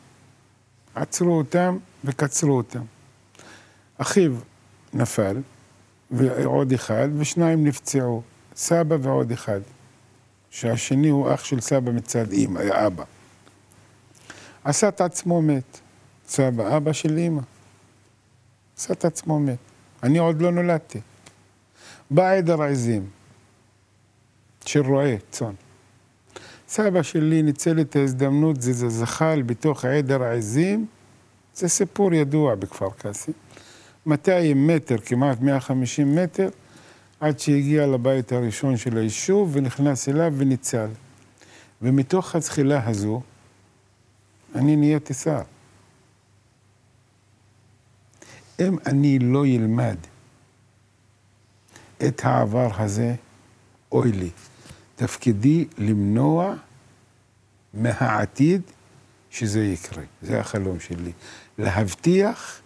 [0.94, 2.82] עצרו אותם וקצרו אותם.
[3.98, 4.32] אחיו
[4.94, 5.36] נפל,
[6.10, 8.22] ועוד אחד, ושניים נפצעו,
[8.56, 9.60] סבא ועוד אחד.
[10.50, 13.04] שהשני הוא אח של סבא מצד אימא, אבא.
[14.64, 15.80] עשה את עצמו מת.
[16.28, 17.42] סבא, אבא של אימא.
[18.76, 19.58] עשה את עצמו מת.
[20.02, 21.00] אני עוד לא נולדתי.
[22.10, 23.10] בא עדר עזים
[24.64, 25.54] של רועי צאן.
[26.74, 30.86] סבא שלי ניצל את ההזדמנות, זה, זה זחל בתוך עדר העזים,
[31.54, 33.32] זה סיפור ידוע בכפר קאסם.
[34.06, 36.48] 200 מטר, כמעט 150 מטר,
[37.20, 40.88] עד שהגיע לבית הראשון של היישוב ונכנס אליו וניצל.
[41.82, 43.22] ומתוך הזחילה הזו,
[44.54, 45.42] אני נהייתי שר.
[48.60, 49.96] אם אני לא ילמד
[52.06, 53.14] את העבר הזה,
[53.92, 54.30] אוי לי.
[55.02, 56.54] תפקידי למנוע
[57.74, 58.62] מהעתיד
[59.30, 60.02] שזה יקרה.
[60.22, 61.12] זה החלום שלי.
[61.58, 62.60] להבטיח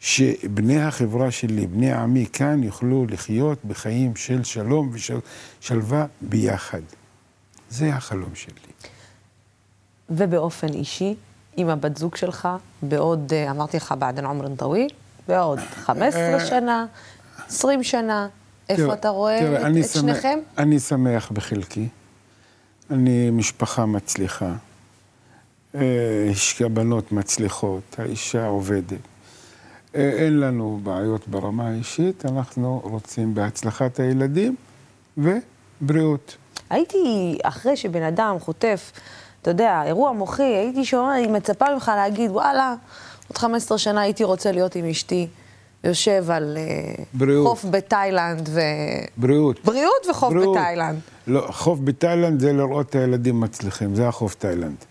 [0.00, 6.82] שבני החברה שלי, בני עמי כאן, יוכלו לחיות בחיים של שלום ושלווה ביחד.
[7.70, 8.72] זה החלום שלי.
[10.10, 11.14] ובאופן אישי,
[11.56, 12.48] עם הבת זוג שלך,
[12.82, 14.90] בעוד, אה, אמרתי לך, בעדן עומרן טוויל,
[15.28, 16.86] בעוד 15 אה, שנה,
[17.48, 18.28] 20 שנה,
[18.68, 20.38] איפה תראה, אתה רואה תראה, את, אני את שמח, שניכם?
[20.58, 21.88] אני שמח בחלקי.
[22.90, 24.52] אני משפחה מצליחה.
[25.74, 25.80] אה,
[26.30, 29.00] יש בנות מצליחות, האישה עובדת.
[29.94, 34.56] אה, אין לנו בעיות ברמה האישית, אנחנו רוצים בהצלחת הילדים
[35.18, 36.36] ובריאות.
[36.70, 38.92] הייתי, אחרי שבן אדם חוטף,
[39.42, 42.74] אתה יודע, אירוע מוחי, הייתי שומע, אני מצפה ממך להגיד, וואלה,
[43.28, 45.28] עוד 15 שנה הייתי רוצה להיות עם אשתי,
[45.84, 47.46] יושב על אה, בריאות.
[47.46, 48.60] חוף בתאילנד ו...
[49.16, 49.64] בריאות.
[49.64, 50.56] בריאות וחוף בריאות.
[50.56, 51.00] בתאילנד.
[51.26, 54.84] לא, חוף בתאילנד זה לראות את הילדים מצליחים, זה החוף תאילנד.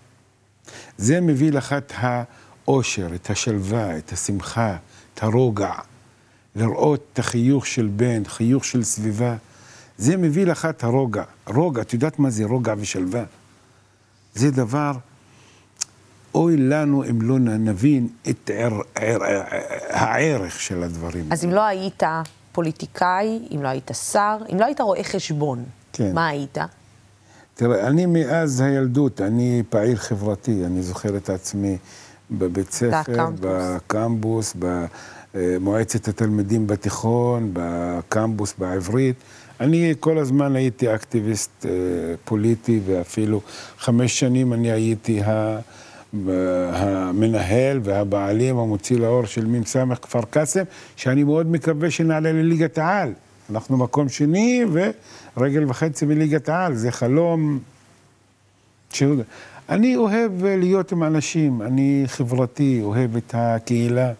[0.98, 4.76] זה מביא לך את האושר, את השלווה, את השמחה,
[5.14, 5.74] את הרוגע.
[6.56, 9.36] לראות את החיוך של בן, חיוך של סביבה.
[9.98, 11.24] זה מביא לך את הרוגע.
[11.48, 13.24] רוגע, את יודעת מה זה רוגע ושלווה?
[14.36, 14.92] זה דבר,
[16.36, 19.18] אוי לנו אם לא נבין את ער, ער,
[19.90, 21.26] הערך של הדברים.
[21.32, 22.04] אז אם לא היית
[22.52, 25.64] פוליטיקאי, אם לא היית שר, אם לא היית רואה חשבון,
[25.94, 26.12] כן.
[26.14, 26.58] מה היית?
[27.56, 31.78] תראה, אני מאז הילדות, אני פעיל חברתי, אני זוכר את עצמי
[32.32, 33.40] בבית ספר, בקמפוס.
[33.42, 34.56] בקמפוס,
[35.36, 39.16] במועצת התלמידים בתיכון, בקמפוס בעברית.
[39.60, 41.72] אני כל הזמן הייתי אקטיביסט אה,
[42.26, 43.42] פוליטי, ואפילו
[43.78, 45.22] חמש שנים אני הייתי
[46.72, 50.64] המנהל והבעלים המוציא לאור של מ"ס כפר קאסם,
[50.96, 53.14] שאני מאוד מקווה שנעלה לליגת העל.
[53.50, 54.64] אנחנו מקום שני
[55.38, 57.60] ורגל וחצי מליגת העל, זה חלום.
[58.94, 59.16] שהוא...
[59.70, 64.12] אני אוהב להיות עם אנשים, אני חברתי, אוהב את הקהילה.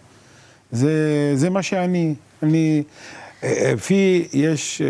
[0.72, 2.14] זה, זה מה שאני.
[2.42, 2.82] אני,
[3.86, 4.82] פי, יש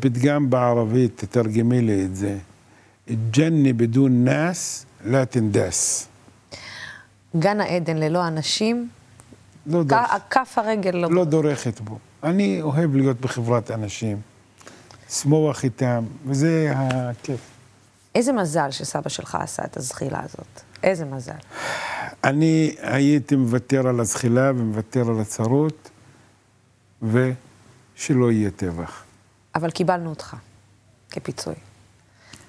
[0.00, 2.36] פתגם בערבית, תתרגמי לי את זה.
[3.30, 6.08] ג'ני בדון נאס, לא תנדס.
[7.36, 8.88] גן העדן ללא אנשים,
[9.66, 9.98] לא, דור...
[10.30, 11.10] כף הרגל לא...
[11.10, 11.98] לא דורכת בו.
[12.22, 14.20] אני אוהב להיות בחברת אנשים,
[15.08, 17.40] לשמוח איתם, וזה הכיף.
[18.14, 20.60] איזה מזל שסבא שלך עשה את הזחילה הזאת.
[20.82, 21.32] איזה מזל.
[22.24, 25.90] אני הייתי מוותר על הזחילה ומוותר על הצרות,
[27.02, 29.02] ושלא יהיה טבח.
[29.54, 30.36] אבל קיבלנו אותך
[31.10, 31.54] כפיצוי.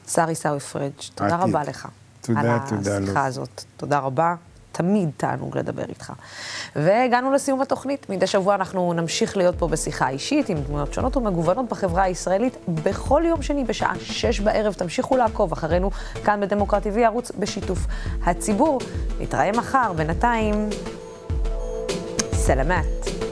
[0.08, 1.88] שר עיסאווי פריג', תודה רבה לך.
[2.26, 2.96] תודה, תודה.
[2.96, 3.64] על השיחה הזאת.
[3.78, 4.36] תודה רבה.
[4.72, 6.14] תמיד תענוג לדבר איתך.
[6.76, 8.10] והגענו לסיום התוכנית.
[8.10, 12.58] מדי שבוע אנחנו נמשיך להיות פה בשיחה אישית עם דמויות שונות ומגוונות בחברה הישראלית.
[12.84, 15.92] בכל יום שני בשעה שש בערב תמשיכו לעקוב אחרינו
[16.24, 17.80] כאן בדמוקרטי TV, ערוץ בשיתוף
[18.26, 18.80] הציבור.
[19.20, 20.70] נתראה מחר, בינתיים,
[22.34, 23.25] סלמת.